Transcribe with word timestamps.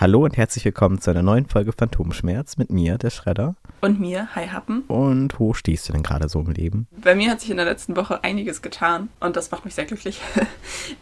Hallo 0.00 0.24
und 0.24 0.36
herzlich 0.36 0.64
willkommen 0.64 1.00
zu 1.00 1.10
einer 1.10 1.22
neuen 1.22 1.46
Folge 1.46 1.72
Phantomschmerz 1.72 2.56
mit 2.56 2.70
mir, 2.70 2.98
der 2.98 3.10
Schredder. 3.10 3.56
Und 3.80 4.00
mir, 4.00 4.28
Hi 4.34 4.48
Happen. 4.48 4.82
Und 4.88 5.38
wo 5.38 5.54
stehst 5.54 5.88
du 5.88 5.92
denn 5.92 6.02
gerade 6.02 6.28
so 6.28 6.40
im 6.40 6.50
Leben? 6.50 6.88
Bei 6.90 7.14
mir 7.14 7.30
hat 7.30 7.40
sich 7.40 7.50
in 7.50 7.56
der 7.58 7.66
letzten 7.66 7.96
Woche 7.96 8.24
einiges 8.24 8.60
getan 8.60 9.08
und 9.20 9.36
das 9.36 9.50
macht 9.50 9.64
mich 9.64 9.74
sehr 9.74 9.86
glücklich. 9.86 10.20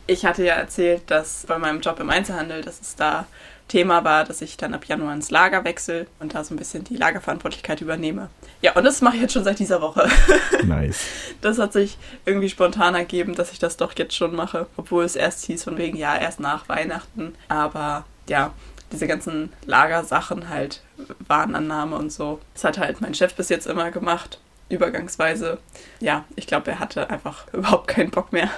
Ich 0.08 0.24
hatte 0.24 0.44
ja 0.44 0.54
erzählt, 0.54 1.02
dass 1.08 1.46
bei 1.46 1.58
meinem 1.58 1.80
Job 1.80 1.98
im 2.00 2.10
Einzelhandel, 2.10 2.62
dass 2.62 2.80
es 2.80 2.94
da 2.94 3.26
Thema 3.68 4.04
war, 4.04 4.24
dass 4.24 4.40
ich 4.40 4.56
dann 4.56 4.74
ab 4.74 4.84
Januar 4.84 5.12
ins 5.14 5.30
Lager 5.30 5.64
wechsle 5.64 6.06
und 6.20 6.34
da 6.34 6.44
so 6.44 6.54
ein 6.54 6.56
bisschen 6.56 6.84
die 6.84 6.96
Lagerverantwortlichkeit 6.96 7.80
übernehme. 7.80 8.30
Ja, 8.62 8.76
und 8.76 8.84
das 8.84 9.00
mache 9.00 9.16
ich 9.16 9.22
jetzt 9.22 9.32
schon 9.32 9.44
seit 9.44 9.58
dieser 9.58 9.80
Woche. 9.82 10.08
Nice. 10.64 11.04
Das 11.40 11.58
hat 11.58 11.72
sich 11.72 11.98
irgendwie 12.24 12.48
spontan 12.48 12.94
ergeben, 12.94 13.34
dass 13.34 13.52
ich 13.52 13.58
das 13.58 13.76
doch 13.76 13.92
jetzt 13.96 14.14
schon 14.14 14.34
mache, 14.34 14.66
obwohl 14.76 15.04
es 15.04 15.16
erst 15.16 15.44
hieß 15.46 15.64
von 15.64 15.76
wegen, 15.78 15.96
ja, 15.96 16.16
erst 16.16 16.40
nach 16.40 16.68
Weihnachten. 16.68 17.34
Aber 17.48 18.04
ja, 18.28 18.52
diese 18.92 19.06
ganzen 19.06 19.52
Lagersachen 19.64 20.48
halt, 20.48 20.82
Warenannahme 21.26 21.96
und 21.96 22.12
so. 22.12 22.40
Das 22.54 22.64
hat 22.64 22.78
halt 22.78 23.00
mein 23.00 23.14
Chef 23.14 23.34
bis 23.34 23.48
jetzt 23.48 23.66
immer 23.66 23.90
gemacht, 23.90 24.40
übergangsweise. 24.68 25.58
Ja, 26.00 26.24
ich 26.36 26.46
glaube, 26.46 26.70
er 26.70 26.78
hatte 26.78 27.10
einfach 27.10 27.46
überhaupt 27.52 27.88
keinen 27.88 28.10
Bock 28.10 28.32
mehr. 28.32 28.50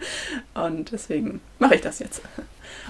und 0.54 0.92
deswegen 0.92 1.40
mache 1.58 1.76
ich 1.76 1.80
das 1.80 1.98
jetzt. 1.98 2.22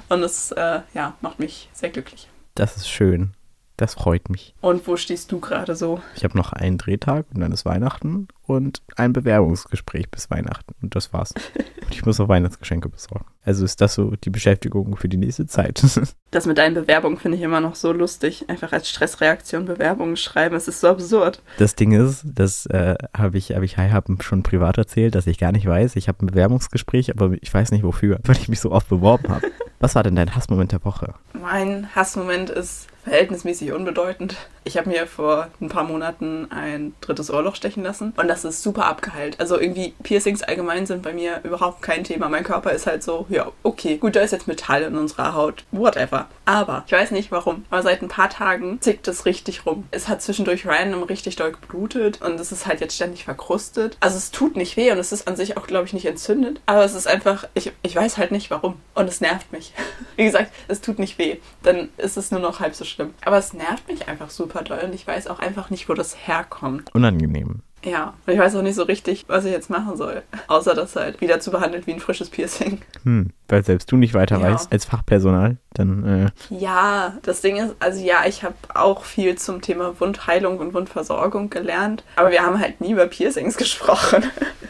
Und 0.09 0.23
es 0.23 0.53
äh, 0.53 0.81
ja, 0.95 1.15
macht 1.21 1.39
mich 1.39 1.69
sehr 1.73 1.91
glücklich. 1.91 2.29
Das 2.55 2.77
ist 2.77 2.89
schön. 2.89 3.33
Das 3.81 3.95
freut 3.95 4.29
mich. 4.29 4.55
Und 4.61 4.87
wo 4.87 4.99
stehst 4.99 5.33
du 5.33 5.41
gerade 5.41 5.75
so? 5.75 6.03
Ich 6.15 6.23
habe 6.23 6.37
noch 6.37 6.53
einen 6.53 6.77
Drehtag 6.77 7.25
und 7.33 7.41
dann 7.41 7.51
ist 7.51 7.65
Weihnachten 7.65 8.29
und 8.47 8.83
ein 8.97 9.15
Bewerbungsgespräch 9.15 10.11
bis 10.11 10.31
Weihnachten. 10.31 10.75
Und 10.83 10.95
das 10.95 11.15
war's. 11.15 11.33
Und 11.83 11.95
ich 11.95 12.05
muss 12.05 12.19
noch 12.19 12.29
Weihnachtsgeschenke 12.29 12.89
besorgen. 12.89 13.25
Also 13.43 13.65
ist 13.65 13.81
das 13.81 13.95
so 13.95 14.13
die 14.23 14.31
Beschäftigung 14.31 14.97
für 14.97 15.09
die 15.09 15.17
nächste 15.17 15.47
Zeit. 15.47 15.83
Das 16.33 16.47
mit 16.47 16.59
deinen 16.59 16.75
Bewerbungen 16.75 17.19
finde 17.19 17.39
ich 17.39 17.43
immer 17.43 17.61
noch 17.61 17.75
so 17.75 17.91
lustig. 17.91 18.45
Einfach 18.49 18.71
als 18.71 18.89
Stressreaktion 18.89 19.65
Bewerbungen 19.65 20.17
schreiben. 20.17 20.55
Es 20.55 20.69
ist 20.69 20.81
so 20.81 20.87
absurd. 20.87 21.43
Das 21.59 21.75
Ding 21.75 21.91
ist, 21.91 22.25
das 22.25 22.67
äh, 22.67 22.95
habe 23.17 23.37
ich, 23.37 23.51
hab 23.51 23.65
ich 23.65 23.79
Hab 23.79 24.07
schon 24.23 24.45
privat 24.45 24.79
erzählt, 24.79 25.17
dass 25.17 25.27
ich 25.27 25.39
gar 25.39 25.51
nicht 25.51 25.67
weiß. 25.67 25.97
Ich 25.97 26.07
habe 26.07 26.25
ein 26.25 26.29
Bewerbungsgespräch, 26.29 27.11
aber 27.11 27.33
ich 27.41 27.53
weiß 27.53 27.73
nicht 27.73 27.83
wofür, 27.83 28.21
weil 28.25 28.37
ich 28.37 28.49
mich 28.49 28.61
so 28.61 28.71
oft 28.71 28.89
beworben 28.89 29.29
habe. 29.29 29.51
Was 29.81 29.97
war 29.97 30.05
denn 30.05 30.15
dein 30.15 30.37
Hassmoment 30.37 30.71
der 30.71 30.85
Woche? 30.85 31.15
Mein 31.33 31.93
Hassmoment 31.97 32.51
ist 32.51 32.87
verhältnismäßig 33.05 33.73
unbedeutend. 33.73 34.37
Ich 34.65 34.77
habe 34.77 34.91
mir 34.91 35.07
vor 35.07 35.49
ein 35.61 35.69
paar 35.69 35.85
Monaten 35.85 36.47
ein 36.51 36.93
drittes 37.01 37.31
Ohrloch 37.31 37.57
stechen 37.57 37.83
lassen 37.83 38.13
und 38.17 38.29
das 38.29 38.45
ist 38.45 38.63
super 38.63 38.87
abgeheilt. 38.87 39.41
Also 39.41 39.59
irgendwie 39.59 39.95
Piercings 40.03 40.43
allgemein 40.43 40.87
sind 40.87 41.03
bei 41.03 41.15
mir 41.15 41.41
überhaupt 41.45 41.81
kein 41.81 42.05
Thema. 42.05 42.29
Mein 42.29 42.45
Körper 42.45 42.73
ist 42.73 42.87
halt 42.87 43.03
so, 43.03 43.27
ja, 43.31 43.51
okay, 43.63 43.97
gut, 43.97 44.17
da 44.17 44.21
ist 44.21 44.33
jetzt 44.33 44.49
Metall 44.49 44.83
in 44.83 44.97
unserer 44.97 45.35
Haut, 45.35 45.65
whatever. 45.73 46.29
Aber 46.45 46.85
ich 46.87 46.93
weiß 46.93 47.11
nicht 47.13 47.33
warum, 47.33 47.65
aber 47.71 47.83
seit 47.83 48.03
ein 48.03 48.09
paar 48.09 48.29
Tagen 48.29 48.81
zickt 48.81 49.09
es 49.09 49.25
richtig 49.25 49.65
rum. 49.65 49.87
Es 49.93 50.09
hat 50.09 50.21
zwischendurch 50.21 50.67
random 50.67 51.05
richtig 51.05 51.37
doll 51.37 51.53
geblutet 51.53 52.21
und 52.21 52.39
es 52.39 52.53
ist 52.53 52.67
halt 52.67 52.81
jetzt 52.81 52.95
ständig 52.95 53.25
verkrustet. 53.25 53.97
Also 54.01 54.19
es 54.19 54.31
tut 54.31 54.57
nicht 54.57 54.77
weh 54.77 54.93
und 54.93 54.99
es 54.99 55.13
ist 55.13 55.27
an 55.27 55.37
sich 55.37 55.57
auch, 55.57 55.67
glaube 55.67 55.87
ich, 55.87 55.95
nicht 55.95 56.07
entzündet. 56.07 56.61
Aber 56.67 56.85
es 56.85 56.95
ist 56.95 57.07
einfach, 57.07 57.49
ich, 57.55 57.73
ich 57.83 57.97
weiß 57.97 58.19
halt 58.19 58.31
nicht 58.31 58.51
warum 58.51 58.77
und 58.95 59.09
es 59.09 59.23
nervt 59.23 59.53
mich. 59.53 59.73
Wie 60.17 60.25
gesagt, 60.25 60.53
es 60.69 60.83
tut 60.83 60.99
nicht 60.99 61.19
weh. 61.19 61.39
Dann 61.63 61.89
ist 61.97 62.19
es 62.19 62.31
nur 62.31 62.41
noch 62.41 62.61
halb 62.61 62.75
so 62.75 62.85
schlimm. 62.91 63.15
Aber 63.25 63.39
es 63.39 63.53
nervt 63.53 63.89
mich 63.89 64.09
einfach 64.09 64.31
super 64.31 64.63
doll 64.63 64.81
und 64.85 64.95
ich 64.95 65.07
weiß 65.07 65.27
auch 65.29 65.39
einfach 65.39 65.71
nicht, 65.71 65.89
wo 65.89 65.95
das 65.95 66.17
herkommt. 66.27 66.95
Unangenehm. 66.95 67.63
Ja, 67.83 68.13
und 68.27 68.35
ich 68.35 68.39
weiß 68.39 68.57
auch 68.57 68.63
nicht 68.63 68.75
so 68.75 68.83
richtig, 68.83 69.25
was 69.29 69.47
ich 69.47 69.53
jetzt 69.53 69.71
machen 69.71 69.97
soll. 69.97 70.23
Außer 70.49 70.75
das 70.75 70.97
halt 70.97 71.23
wieder 71.23 71.41
zu 71.41 71.51
behandeln 71.51 71.87
wie 71.87 71.95
ein 71.95 72.01
frisches 72.01 72.29
Piercing. 72.29 72.83
Hm, 73.05 73.31
weil 73.49 73.65
selbst 73.65 73.91
du 73.91 73.97
nicht 73.97 74.13
weiter 74.13 74.37
Ja. 74.39 74.53
weißt 74.53 74.71
als 74.71 74.85
Fachpersonal, 74.85 75.57
dann 75.73 76.05
äh, 76.27 76.31
Ja, 76.55 77.15
das 77.23 77.41
Ding 77.41 77.57
ist, 77.57 77.75
also 77.81 78.05
ja, 78.05 78.27
ich 78.27 78.43
habe 78.43 78.55
auch 78.75 79.05
viel 79.05 79.37
zum 79.39 79.63
Thema 79.63 79.99
Wundheilung 79.99 80.59
und 80.59 80.75
Wundversorgung 80.75 81.49
gelernt, 81.49 82.05
aber 82.17 82.31
wir 82.31 82.43
haben 82.43 82.59
halt 82.61 82.83
nie 82.83 82.91
über 82.93 83.07
Piercings 83.07 83.57
gesprochen. 83.57 84.25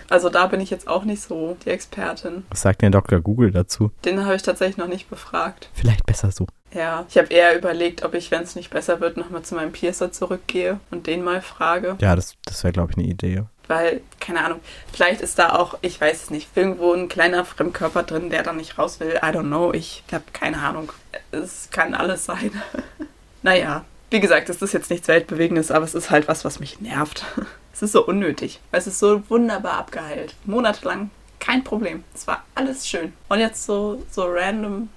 Also 0.09 0.29
da 0.29 0.47
bin 0.47 0.61
ich 0.61 0.71
jetzt 0.71 0.87
auch 0.87 1.03
nicht 1.05 1.21
so 1.23 1.57
die 1.65 1.71
Expertin. 1.71 2.45
was 2.49 2.63
sagt 2.63 2.83
denn 2.83 2.93
Dr. 2.93 3.19
Google 3.21 3.51
dazu? 3.51 3.91
Den 4.05 4.25
habe 4.25 4.37
ich 4.37 4.43
tatsächlich 4.43 4.77
noch 4.77 4.87
nicht 4.87 5.11
befragt. 5.11 5.69
Vielleicht 5.75 6.07
besser 6.07 6.31
so. 6.31 6.47
Ja, 6.73 7.05
ich 7.09 7.19
habe 7.19 7.29
eher 7.29 7.57
überlegt, 7.57 8.05
ob 8.05 8.15
ich, 8.15 8.31
wenn 8.31 8.43
es 8.43 8.55
nicht 8.55 8.71
besser 8.71 9.01
wird, 9.01 9.17
nochmal 9.17 9.43
zu 9.43 9.55
meinem 9.55 9.73
Piercer 9.73 10.13
zurückgehe 10.13 10.79
und 10.91 11.07
den 11.07 11.25
mal 11.25 11.43
frage. 11.43 11.97
Ja, 12.01 12.15
das, 12.15 12.37
das 12.45 12.63
wäre, 12.63 12.73
glaube 12.73 12.93
ich, 12.93 12.99
eine 12.99 13.07
Idee. 13.07 13.43
Weil, 13.67 14.01
keine 14.19 14.45
Ahnung, 14.45 14.61
vielleicht 14.93 15.21
ist 15.21 15.39
da 15.39 15.55
auch, 15.55 15.79
ich 15.81 16.01
weiß 16.01 16.25
es 16.25 16.31
nicht, 16.31 16.49
irgendwo 16.57 16.93
ein 16.93 17.09
kleiner 17.09 17.45
Fremdkörper 17.45 18.03
drin, 18.03 18.31
der 18.31 18.43
da 18.43 18.53
nicht 18.53 18.79
raus 18.79 19.01
will. 19.01 19.15
I 19.17 19.27
don't 19.27 19.47
know, 19.47 19.73
ich 19.73 20.03
habe 20.13 20.25
keine 20.33 20.59
Ahnung. 20.59 20.93
Es 21.31 21.69
kann 21.71 21.95
alles 21.95 22.25
sein. 22.25 22.51
naja, 23.43 23.85
wie 24.11 24.21
gesagt, 24.21 24.49
es 24.49 24.61
ist 24.61 24.73
jetzt 24.73 24.91
nichts 24.91 25.07
Weltbewegendes, 25.07 25.71
aber 25.71 25.85
es 25.85 25.95
ist 25.95 26.11
halt 26.11 26.27
was, 26.27 26.45
was 26.45 26.61
mich 26.61 26.81
nervt. 26.81 27.25
Es 27.73 27.83
ist 27.83 27.93
so 27.93 28.05
unnötig, 28.05 28.61
weil 28.73 28.81
es 28.81 28.89
ist 28.89 28.99
so 28.99 29.23
wunderbar 29.31 29.75
abgeheilt. 29.75 30.35
Monatelang, 30.45 31.11
kein 31.39 31.65
Problem. 31.65 32.05
Es 32.15 32.27
war 32.27 32.45
alles 32.55 32.87
schön. 32.87 33.15
Und 33.31 33.39
jetzt 33.39 33.65
so, 33.65 34.05
so 34.11 34.27
random, 34.27 34.91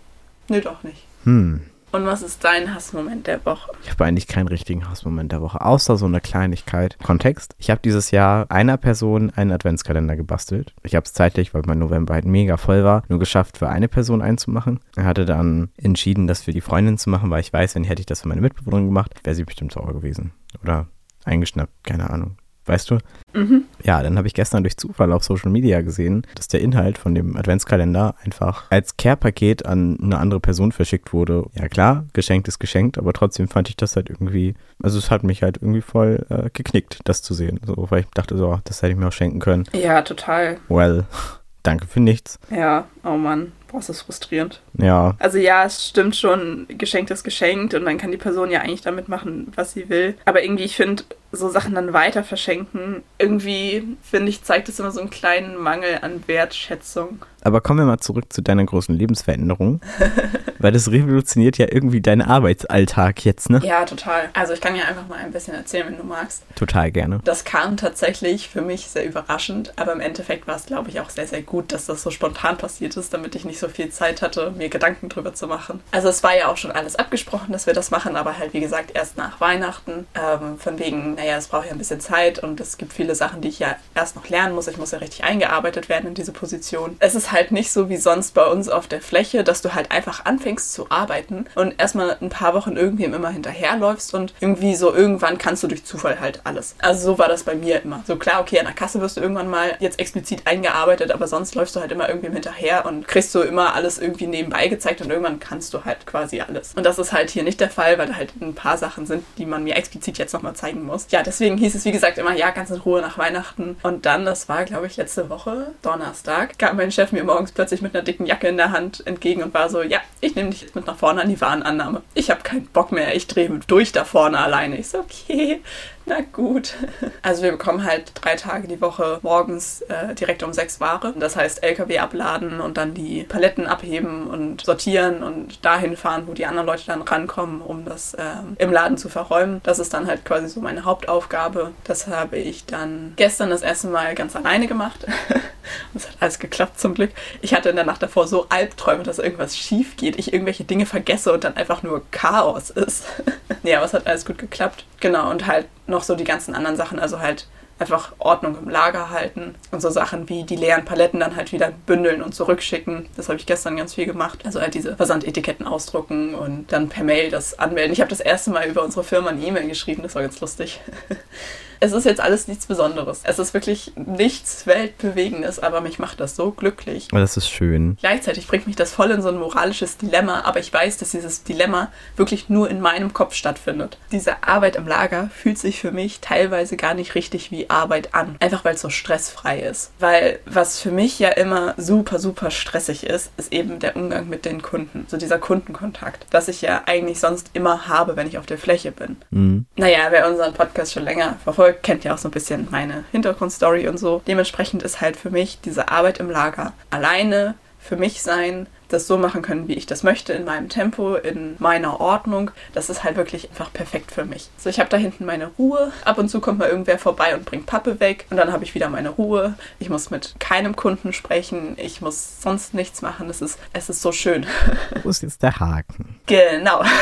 nö 0.50 0.60
doch 0.60 0.84
nicht. 0.84 1.06
Hm, 1.24 1.62
Und 1.92 2.06
was 2.06 2.22
ist 2.24 2.44
dein 2.44 2.74
Hassmoment 2.74 3.28
der 3.28 3.46
Woche? 3.46 3.72
ich 3.84 3.92
habe 3.92 4.06
eigentlich 4.06 4.28
keinen 4.28 4.48
richtigen 4.48 4.90
Hassmoment 4.90 5.32
der 5.32 5.42
Woche, 5.42 5.62
außer 5.62 5.96
so 5.98 6.06
eine 6.06 6.22
Kleinigkeit. 6.22 6.98
Kontext, 7.04 7.56
ich 7.60 7.70
habe 7.70 7.82
dieses 7.84 8.10
Jahr 8.12 8.50
einer 8.50 8.78
Person 8.78 9.30
einen 9.30 9.52
Adventskalender 9.52 10.16
gebastelt. 10.16 10.74
Ich 10.84 10.96
habe 10.96 11.06
es 11.06 11.14
zeitlich, 11.14 11.54
weil 11.54 11.62
mein 11.68 11.80
November 11.80 12.16
halt 12.16 12.26
mega 12.26 12.58
voll 12.58 12.84
war, 12.84 13.04
nur 13.10 13.20
geschafft, 13.20 13.58
für 13.60 13.70
eine 13.70 13.88
Person 13.88 14.22
einzumachen. 14.24 14.80
Er 14.96 15.06
hatte 15.06 15.26
dann 15.26 15.70
entschieden, 15.78 16.26
das 16.28 16.42
für 16.42 16.52
die 16.52 16.62
Freundin 16.62 16.98
zu 16.98 17.10
machen, 17.12 17.30
weil 17.30 17.42
ich 17.42 17.54
weiß, 17.54 17.76
wenn 17.76 17.84
hätte 17.84 18.00
ich 18.02 18.06
das 18.08 18.22
für 18.22 18.28
meine 18.28 18.42
Mitbewohnerin 18.42 18.88
gemacht, 18.88 19.20
wäre 19.24 19.36
sie 19.36 19.44
bestimmt 19.46 19.72
sauer 19.74 19.94
gewesen. 19.94 20.32
Oder 20.64 20.88
eingeschnappt, 21.26 21.72
keine 21.84 22.10
Ahnung. 22.10 22.38
Weißt 22.66 22.90
du? 22.92 22.98
Mhm. 23.34 23.66
Ja, 23.84 24.02
dann 24.04 24.18
habe 24.18 24.28
ich 24.28 24.34
gestern 24.34 24.64
durch 24.64 24.78
Zufall 24.78 25.12
auf 25.12 25.24
Social 25.24 25.52
Media 25.52 25.82
gesehen, 25.82 26.26
dass 26.36 26.48
der 26.48 26.62
Inhalt 26.62 26.98
von 26.98 27.14
dem 27.16 27.36
Adventskalender 27.36 28.16
einfach 28.24 28.66
als 28.70 28.96
Care-Paket 28.98 29.66
an 29.66 29.98
eine 30.02 30.18
andere 30.18 30.40
Person 30.40 30.72
verschickt 30.72 31.14
wurde. 31.14 31.46
Ja 31.56 31.68
klar, 31.68 32.06
geschenkt 32.14 32.48
ist 32.48 32.60
geschenkt, 32.60 32.98
aber 32.98 33.12
trotzdem 33.14 33.48
fand 33.48 33.70
ich 33.70 33.76
das 33.76 33.96
halt 33.96 34.10
irgendwie, 34.10 34.54
also 34.82 34.98
es 34.98 35.12
hat 35.12 35.24
mich 35.24 35.44
halt 35.44 35.58
irgendwie 35.58 35.82
voll 35.82 36.26
äh, 36.30 36.50
geknickt, 36.54 37.00
das 37.06 37.22
zu 37.22 37.34
sehen. 37.34 37.60
So, 37.66 37.88
weil 37.90 38.02
ich 38.02 38.08
dachte 38.14 38.38
so, 38.38 38.60
das 38.64 38.82
hätte 38.82 38.94
ich 38.94 38.98
mir 38.98 39.08
auch 39.08 39.12
schenken 39.14 39.40
können. 39.40 39.66
Ja, 39.74 40.02
total. 40.04 40.58
Well, 40.70 41.06
danke 41.64 41.88
für 41.88 42.00
nichts. 42.00 42.40
Ja, 42.50 42.88
oh 43.04 43.18
Mann, 43.18 43.52
boah, 43.68 43.80
ist 43.80 43.90
das 43.90 44.02
frustrierend. 44.04 44.62
Ja, 44.78 45.16
Also 45.20 45.38
ja, 45.38 45.66
es 45.66 45.88
stimmt 45.90 46.16
schon, 46.16 46.68
geschenkt 46.78 47.12
ist 47.12 47.24
geschenkt 47.24 47.74
und 47.74 47.84
dann 47.86 47.98
kann 47.98 48.12
die 48.12 48.18
Person 48.18 48.52
ja 48.52 48.62
eigentlich 48.62 48.82
damit 48.82 49.10
machen, 49.10 49.52
was 49.56 49.74
sie 49.74 49.90
will. 49.90 50.16
Aber 50.26 50.44
irgendwie, 50.44 50.64
ich 50.64 50.76
finde, 50.76 51.04
so 51.34 51.50
Sachen 51.50 51.74
dann 51.74 51.94
weiter 51.94 52.24
verschenken, 52.24 53.04
irgendwie, 53.18 53.88
finde 54.04 54.30
ich, 54.30 54.44
zeigt 54.44 54.70
es 54.70 54.80
immer 54.80 54.92
so 54.92 55.02
einen 55.02 55.10
kleinen 55.10 55.58
Mangel 55.58 56.00
an 56.02 56.24
Wertschätzung. 56.28 57.26
aber 57.44 57.60
kommen 57.60 57.80
wir 57.80 57.86
mal 57.86 58.00
zurück 58.00 58.32
zu 58.32 58.42
deiner 58.42 58.64
großen 58.64 58.96
Lebensveränderung, 58.96 59.82
weil 60.60 60.72
das 60.72 60.92
revolutioniert 60.92 61.58
ja 61.58 61.66
irgendwie 61.70 62.02
deinen 62.02 62.22
Arbeitsalltag 62.22 63.26
jetzt, 63.26 63.50
ne? 63.50 63.60
Ja, 63.64 63.84
total. 63.86 64.30
Also 64.34 64.54
ich 64.54 64.62
kann 64.62 64.76
ja 64.76 64.86
einfach 64.86 65.08
mal 65.08 65.18
ein 65.18 65.32
bisschen 65.32 65.56
erzählen, 65.56 65.88
wenn 65.88 65.98
du 65.98 66.04
magst. 66.04 66.44
Total 66.56 66.92
gerne. 66.92 67.20
Das 67.24 67.44
kam 67.44 67.78
tatsächlich 67.78 68.48
für 68.48 68.62
mich 68.62 68.88
sehr 68.88 69.06
überraschend, 69.06 69.74
aber 69.76 69.94
im 69.94 70.00
Endeffekt 70.00 70.48
war 70.48 70.56
es, 70.56 70.68
glaube 70.68 70.90
ich, 70.90 71.00
auch 71.00 71.10
sehr, 71.10 71.28
sehr 71.28 71.42
gut, 71.42 71.74
dass 71.74 71.88
das 71.88 72.04
so 72.04 72.12
spontan 72.12 72.58
passiert 72.58 72.96
ist, 72.96 73.14
damit 73.14 73.36
ich 73.36 73.44
nicht 73.44 73.60
so 73.60 73.68
viel 73.68 73.90
Zeit 73.90 74.22
hatte, 74.22 74.52
mir 74.52 74.70
Gedanken 74.70 75.10
drüber 75.10 75.34
zu 75.34 75.48
machen. 75.48 75.82
Also 75.92 76.10
es 76.10 76.22
war 76.24 76.38
ja 76.38 76.48
auch 76.48 76.58
schon 76.58 76.72
alles 76.72 76.96
abgesprochen, 76.96 77.52
dass 77.52 77.66
wir 77.66 77.74
das 77.74 77.90
machen, 77.90 78.16
aber 78.16 78.38
halt, 78.38 78.54
wie 78.54 78.60
gesagt, 78.60 78.92
erst 78.94 79.18
nach 79.18 79.42
Weihnachten. 79.42 80.06
Ähm, 80.16 80.60
von 80.60 80.78
wegen, 80.80 81.18
naja, 81.24 81.38
es 81.38 81.48
braucht 81.48 81.68
ja 81.68 81.72
ein 81.72 81.78
bisschen 81.78 82.02
Zeit 82.02 82.40
und 82.40 82.60
es 82.60 82.78
gibt 82.78 82.92
viele 82.92 83.16
Sachen, 83.16 83.40
die 83.40 83.48
ich 83.48 83.60
ja 83.60 83.78
erst 83.96 84.18
noch 84.18 84.28
lernen 84.28 84.56
muss. 84.56 84.68
Ich 84.68 84.78
muss 84.78 84.92
ja 84.92 84.98
richtig 84.98 85.24
eingearbeitet 85.24 85.88
werden 85.88 86.08
in 86.08 86.14
diese 86.14 86.34
Position. 86.34 86.98
Es 87.00 87.16
ist 87.16 87.32
halt 87.32 87.52
nicht 87.52 87.72
so 87.72 87.88
wie 87.88 87.96
sonst 87.96 88.34
bei 88.34 88.46
uns 88.46 88.68
auf 88.68 88.88
der 88.88 89.02
Fläche, 89.02 89.46
dass 89.46 89.62
du 89.62 89.74
halt 89.74 89.92
einfach 89.92 90.26
anfängst 90.26 90.74
zu 90.74 90.88
arbeiten 90.90 91.46
und 91.56 91.80
erstmal 91.80 92.18
ein 92.20 92.30
paar 92.30 92.54
Wochen 92.54 92.76
irgendwie 92.76 93.06
immer 93.06 93.30
hinterherläufst 93.30 94.14
und 94.14 94.34
irgendwie 94.42 94.76
so 94.76 94.94
irgendwann 94.94 95.38
kannst 95.38 95.64
du 95.64 95.68
durch 95.68 95.86
Zufall 95.86 96.20
halt 96.20 96.42
alles. 96.44 96.76
Also 96.80 97.12
so 97.12 97.20
war 97.20 97.30
das 97.30 97.44
bei 97.44 97.56
mir 97.56 97.82
immer. 97.82 98.04
So 98.06 98.18
klar, 98.18 98.42
okay, 98.42 98.60
an 98.60 98.66
der 98.66 98.76
Kasse 98.76 99.00
wirst 99.00 99.16
du 99.16 99.22
irgendwann 99.22 99.50
mal 99.50 99.78
jetzt 99.80 100.00
explizit 100.00 100.46
eingearbeitet, 100.46 101.12
aber 101.12 101.28
sonst 101.28 101.56
läufst 101.56 101.76
du 101.76 101.80
halt 101.80 101.94
immer 101.94 102.10
irgendwie 102.10 102.32
hinterher 102.32 102.86
und 102.86 103.08
kriegst 103.08 103.32
so 103.32 103.44
immer 103.44 103.76
alles 103.76 103.98
irgendwie 103.98 104.28
nebenbei 104.28 104.64
beigezeigt 104.64 105.02
und 105.02 105.10
irgendwann 105.10 105.40
kannst 105.40 105.74
du 105.74 105.84
halt 105.86 106.06
quasi 106.06 106.42
alles. 106.42 106.74
Und 106.76 106.86
das 106.86 107.00
ist 107.00 107.12
halt 107.12 107.30
hier 107.30 107.44
nicht 107.44 107.60
der 107.60 107.70
Fall, 107.70 107.98
weil 107.98 108.08
da 108.08 108.16
halt 108.16 108.34
ein 108.42 108.56
paar 108.56 108.78
Sachen 108.78 109.06
sind, 109.06 109.24
die 109.38 109.46
man 109.46 109.64
mir 109.64 109.76
explizit 109.76 110.18
jetzt 110.18 110.34
nochmal 110.34 110.54
zeigen 110.54 110.84
muss. 110.84 111.08
Ja, 111.14 111.22
deswegen 111.22 111.60
hieß 111.60 111.76
es, 111.76 111.86
wie 111.86 111.92
gesagt, 111.92 112.18
immer, 112.18 112.34
ja, 112.34 112.50
ganz 112.50 112.72
in 112.72 112.80
Ruhe 112.80 113.00
nach 113.00 113.20
Weihnachten. 113.20 113.78
Und 113.84 114.08
dann, 114.08 114.26
das 114.26 114.50
war, 114.50 114.66
glaube 114.66 114.88
ich, 114.88 114.98
letzte 114.98 115.30
Woche, 115.30 115.68
Donnerstag, 115.84 116.58
kam 116.58 116.78
mein 116.78 116.92
Chef 116.92 117.12
mir 117.12 117.24
morgens 117.24 117.52
plötzlich 117.52 117.84
mit 117.84 117.94
einer 117.94 118.04
dicken 118.04 118.26
Jacke 118.26 118.48
in 118.48 118.58
der 118.58 118.72
Hand 118.72 119.06
entgegen 119.06 119.44
und 119.44 119.54
war 119.54 119.70
so, 119.70 119.84
ja, 119.84 120.00
ich 120.22 120.34
nehme 120.34 120.50
dich 120.50 120.64
jetzt 120.64 120.74
mit 120.74 120.88
nach 120.88 120.98
vorne 120.98 121.22
an 121.22 121.30
die 121.30 121.40
Warenannahme. 121.40 122.02
Ich 122.16 122.32
habe 122.32 122.42
keinen 122.42 122.66
Bock 122.66 122.92
mehr, 122.92 123.16
ich 123.16 123.28
drehe 123.28 123.48
durch 123.68 123.92
da 123.92 124.06
vorne 124.06 124.40
alleine. 124.40 124.76
Ich 124.78 124.88
so, 124.88 125.02
okay, 125.02 125.62
na 126.06 126.22
gut. 126.32 126.76
Also 127.22 127.44
wir 127.44 127.52
bekommen 127.52 127.84
halt 127.84 128.12
drei 128.16 128.36
Tage 128.36 128.68
die 128.68 128.82
Woche 128.82 129.20
morgens 129.22 129.82
äh, 129.84 130.14
direkt 130.16 130.44
um 130.44 130.54
sechs 130.54 130.80
Ware. 130.80 131.14
Das 131.18 131.36
heißt 131.36 131.64
LKW 131.64 132.00
abladen 132.00 132.60
und 132.60 132.78
dann 132.78 132.94
die 132.94 133.24
Paletten 133.24 133.68
abheben 133.68 134.28
und 134.28 134.62
sortieren 134.62 135.24
und 135.24 135.64
dahin 135.66 135.98
fahren, 135.98 136.24
wo 136.28 136.34
die 136.34 136.46
anderen 136.46 136.68
Leute 136.68 136.84
dann 136.88 137.02
rankommen, 137.02 137.62
um 137.62 137.86
das 137.86 138.16
ähm, 138.20 138.56
im 138.58 138.72
Laden 138.72 138.98
zu 138.98 139.10
verräumen. 139.10 139.62
Das 139.64 139.80
ist 139.80 139.94
dann 139.94 140.08
halt 140.08 140.26
quasi 140.26 140.48
so 140.48 140.60
meine 140.60 140.86
Hauptaufgabe. 140.86 141.72
Das 141.84 142.08
habe 142.08 142.38
ich 142.38 142.66
dann 142.66 143.14
gestern 143.16 143.50
das 143.50 143.62
erste 143.62 143.88
Mal 143.88 144.16
ganz 144.16 144.36
alleine 144.36 144.68
gemacht. 144.68 145.06
Es 145.94 146.08
hat 146.08 146.18
alles 146.20 146.40
geklappt 146.40 146.80
zum 146.80 146.94
Glück. 146.94 147.12
Ich 147.42 147.54
hatte 147.54 147.70
in 147.70 147.76
der 147.76 147.86
Nacht 147.86 148.02
davor 148.02 148.28
so 148.28 148.48
Albträume, 148.50 149.04
dass 149.04 149.20
irgendwas 149.20 149.58
schief 149.58 149.98
geht, 149.98 150.18
ich 150.18 150.34
irgendwelche 150.34 150.64
Dinge 150.64 150.86
vergesse 150.86 151.34
und 151.34 151.44
dann 151.44 151.56
einfach 151.56 151.84
nur 151.84 152.04
Chaos 152.12 152.70
ist. 152.70 153.06
ja, 153.64 153.78
aber 153.78 153.86
es 153.86 153.94
hat 153.94 154.08
alles 154.08 154.26
gut 154.26 154.38
geklappt. 154.38 154.86
Genau, 155.00 155.30
und 155.30 155.48
halt 155.48 155.68
noch 155.88 156.04
so 156.04 156.16
die 156.16 156.24
ganzen 156.24 156.56
anderen 156.56 156.78
Sachen, 156.78 157.00
also 157.00 157.20
halt 157.20 157.48
einfach 157.80 158.14
Ordnung 158.20 158.58
im 158.58 158.70
Lager 158.70 159.10
halten 159.10 159.56
und 159.72 159.82
so 159.82 159.90
Sachen 159.90 160.30
wie 160.30 160.44
die 160.44 160.56
leeren 160.56 160.86
Paletten 160.86 161.20
dann 161.20 161.36
halt 161.36 161.52
wieder 161.52 161.72
bündeln 161.86 162.22
und 162.22 162.34
zurückschicken. 162.34 163.08
Das 163.18 163.30
habe 163.30 163.38
ich 163.40 163.46
gestern 163.46 163.76
ganz 163.76 163.96
viel 163.96 164.06
gemacht. 164.06 164.40
Also 164.46 164.62
halt 164.62 164.74
diese 164.74 164.96
Versandetiketten 164.96 165.68
ausdrucken 165.68 166.36
und 166.36 166.72
dann 166.72 166.90
per 166.90 167.04
Mail 167.04 167.30
das 167.30 167.60
anmelden. 167.60 167.92
Ich 167.92 168.00
habe 168.00 168.10
das 168.10 168.20
erste 168.20 168.52
Mal 168.52 168.68
über 168.68 168.84
unsere 168.84 169.04
Firma 169.04 169.30
eine 169.30 169.42
E-Mail 169.42 169.68
geschrieben, 169.68 170.04
das 170.04 170.16
war 170.16 170.22
ganz 170.22 170.40
lustig. 170.40 170.82
es 171.80 171.92
ist 171.92 172.06
jetzt 172.06 172.22
alles 172.22 172.48
nichts 172.48 172.66
Besonderes. 172.66 173.22
Es 173.24 173.40
ist 173.40 173.54
wirklich 173.54 173.92
nichts 173.96 174.66
Weltbewegendes, 174.68 175.60
aber 175.60 175.82
mich 175.82 176.00
macht 176.00 176.20
das 176.20 176.36
so 176.36 176.52
glücklich. 176.52 177.10
Das 177.12 177.38
ist 177.38 177.50
schön. 177.50 177.98
Gleichzeitig 178.00 178.48
bringt 178.48 178.68
mich 178.68 178.76
das 178.76 178.92
voll 178.92 179.12
in 179.12 179.22
so 179.22 179.30
ein 179.30 179.38
moralisches 179.38 179.98
Dilemma, 179.98 180.42
aber 180.42 180.60
ich 180.60 180.72
weiß, 180.72 180.98
dass 180.98 181.12
dieses 181.12 181.44
Dilemma 181.44 181.92
wirklich 182.16 182.50
nur 182.50 182.70
in 182.70 182.82
meinem 182.82 183.14
Kopf 183.14 183.34
stattfindet. 183.34 183.98
Diese 184.12 184.44
Arbeit 184.44 184.76
im 184.76 184.88
Lager 184.88 185.30
fühlt 185.36 185.58
sich 185.58 185.80
für 185.80 185.92
mich 185.92 186.20
teilweise 186.20 186.78
gar 186.78 186.94
nicht 186.94 187.16
richtig 187.16 187.52
wie 187.52 187.70
Arbeit 187.70 188.14
an. 188.14 188.36
Einfach 188.40 188.66
weil 188.66 188.76
es 188.76 188.82
so 188.82 188.90
stressfrei 188.90 189.60
ist. 189.60 189.92
Weil 190.00 190.40
was 190.46 190.80
für 190.80 190.92
mich 190.92 191.20
ja 191.20 191.30
immer 191.30 191.74
super, 191.78 192.20
super 192.20 192.52
stressig 192.52 193.06
ist, 193.06 193.32
ist 193.38 193.52
eben 193.52 193.80
der 193.80 193.96
Umgang 193.96 194.30
mit 194.30 194.46
den 194.46 194.62
Kunden. 194.62 195.06
So 195.08 195.18
dieser 195.18 195.40
Kundenkontakt. 195.40 196.26
Was 196.32 196.48
ich 196.48 196.62
ja 196.62 196.84
eigentlich 196.86 197.20
sonst 197.20 197.52
immer 197.54 197.88
habe, 197.88 198.16
wenn 198.16 198.28
ich 198.28 198.38
auf 198.38 198.46
der 198.46 198.58
Fläche 198.58 198.92
bin. 198.92 199.18
Mhm. 199.32 199.66
Naja, 199.76 200.08
wer 200.10 200.30
unseren 200.30 200.54
Podcast 200.54 200.94
schon 200.94 201.04
länger 201.04 201.38
verfolgt, 201.44 201.63
kennt 201.72 202.04
ja 202.04 202.14
auch 202.14 202.18
so 202.18 202.28
ein 202.28 202.32
bisschen 202.32 202.68
meine 202.72 203.06
Hintergrundstory 203.12 203.88
und 203.88 203.98
so. 203.98 204.22
Dementsprechend 204.28 204.84
ist 204.84 205.00
halt 205.00 205.16
für 205.16 205.30
mich 205.30 205.60
diese 205.62 205.90
Arbeit 205.90 206.20
im 206.20 206.30
Lager 206.30 206.74
alleine 206.90 207.56
für 207.80 207.96
mich 207.98 208.22
sein, 208.22 208.68
das 208.94 209.08
so 209.08 209.18
machen 209.18 209.42
können, 209.42 209.68
wie 209.68 209.74
ich 209.74 209.86
das 209.86 210.04
möchte, 210.04 210.34
in 210.34 210.46
meinem 210.46 210.70
Tempo, 210.70 211.16
in 211.16 211.56
meiner 211.60 212.00
Ordnung. 212.00 212.52
Das 212.74 212.90
ist 212.90 213.04
halt 213.04 213.18
wirklich 213.18 213.50
einfach 213.50 213.74
perfekt 213.74 214.12
für 214.12 214.26
mich. 214.26 214.50
So, 214.58 214.70
ich 214.70 214.80
habe 214.80 214.90
da 214.90 214.98
hinten 214.98 215.26
meine 215.26 215.48
Ruhe. 215.58 215.92
Ab 216.06 216.18
und 216.18 216.30
zu 216.30 216.40
kommt 216.40 216.60
mal 216.60 216.70
irgendwer 216.70 217.00
vorbei 217.00 217.36
und 217.36 217.46
bringt 217.46 217.66
Pappe 217.66 218.00
weg 218.00 218.26
und 218.30 218.38
dann 218.38 218.52
habe 218.52 218.64
ich 218.64 218.76
wieder 218.76 218.90
meine 218.90 219.10
Ruhe. 219.10 219.56
Ich 219.80 219.90
muss 219.90 220.10
mit 220.10 220.36
keinem 220.40 220.76
Kunden 220.76 221.14
sprechen. 221.14 221.74
Ich 221.78 222.02
muss 222.02 222.42
sonst 222.42 222.74
nichts 222.74 223.02
machen. 223.02 223.30
Es 223.30 223.42
ist, 223.42 223.60
es 223.74 223.90
ist 223.90 224.02
so 224.02 224.12
schön. 224.12 224.46
Wo 225.04 225.10
ist 225.10 225.24
jetzt 225.24 225.44
der 225.44 225.60
Haken? 225.60 226.20
Genau. 226.28 226.84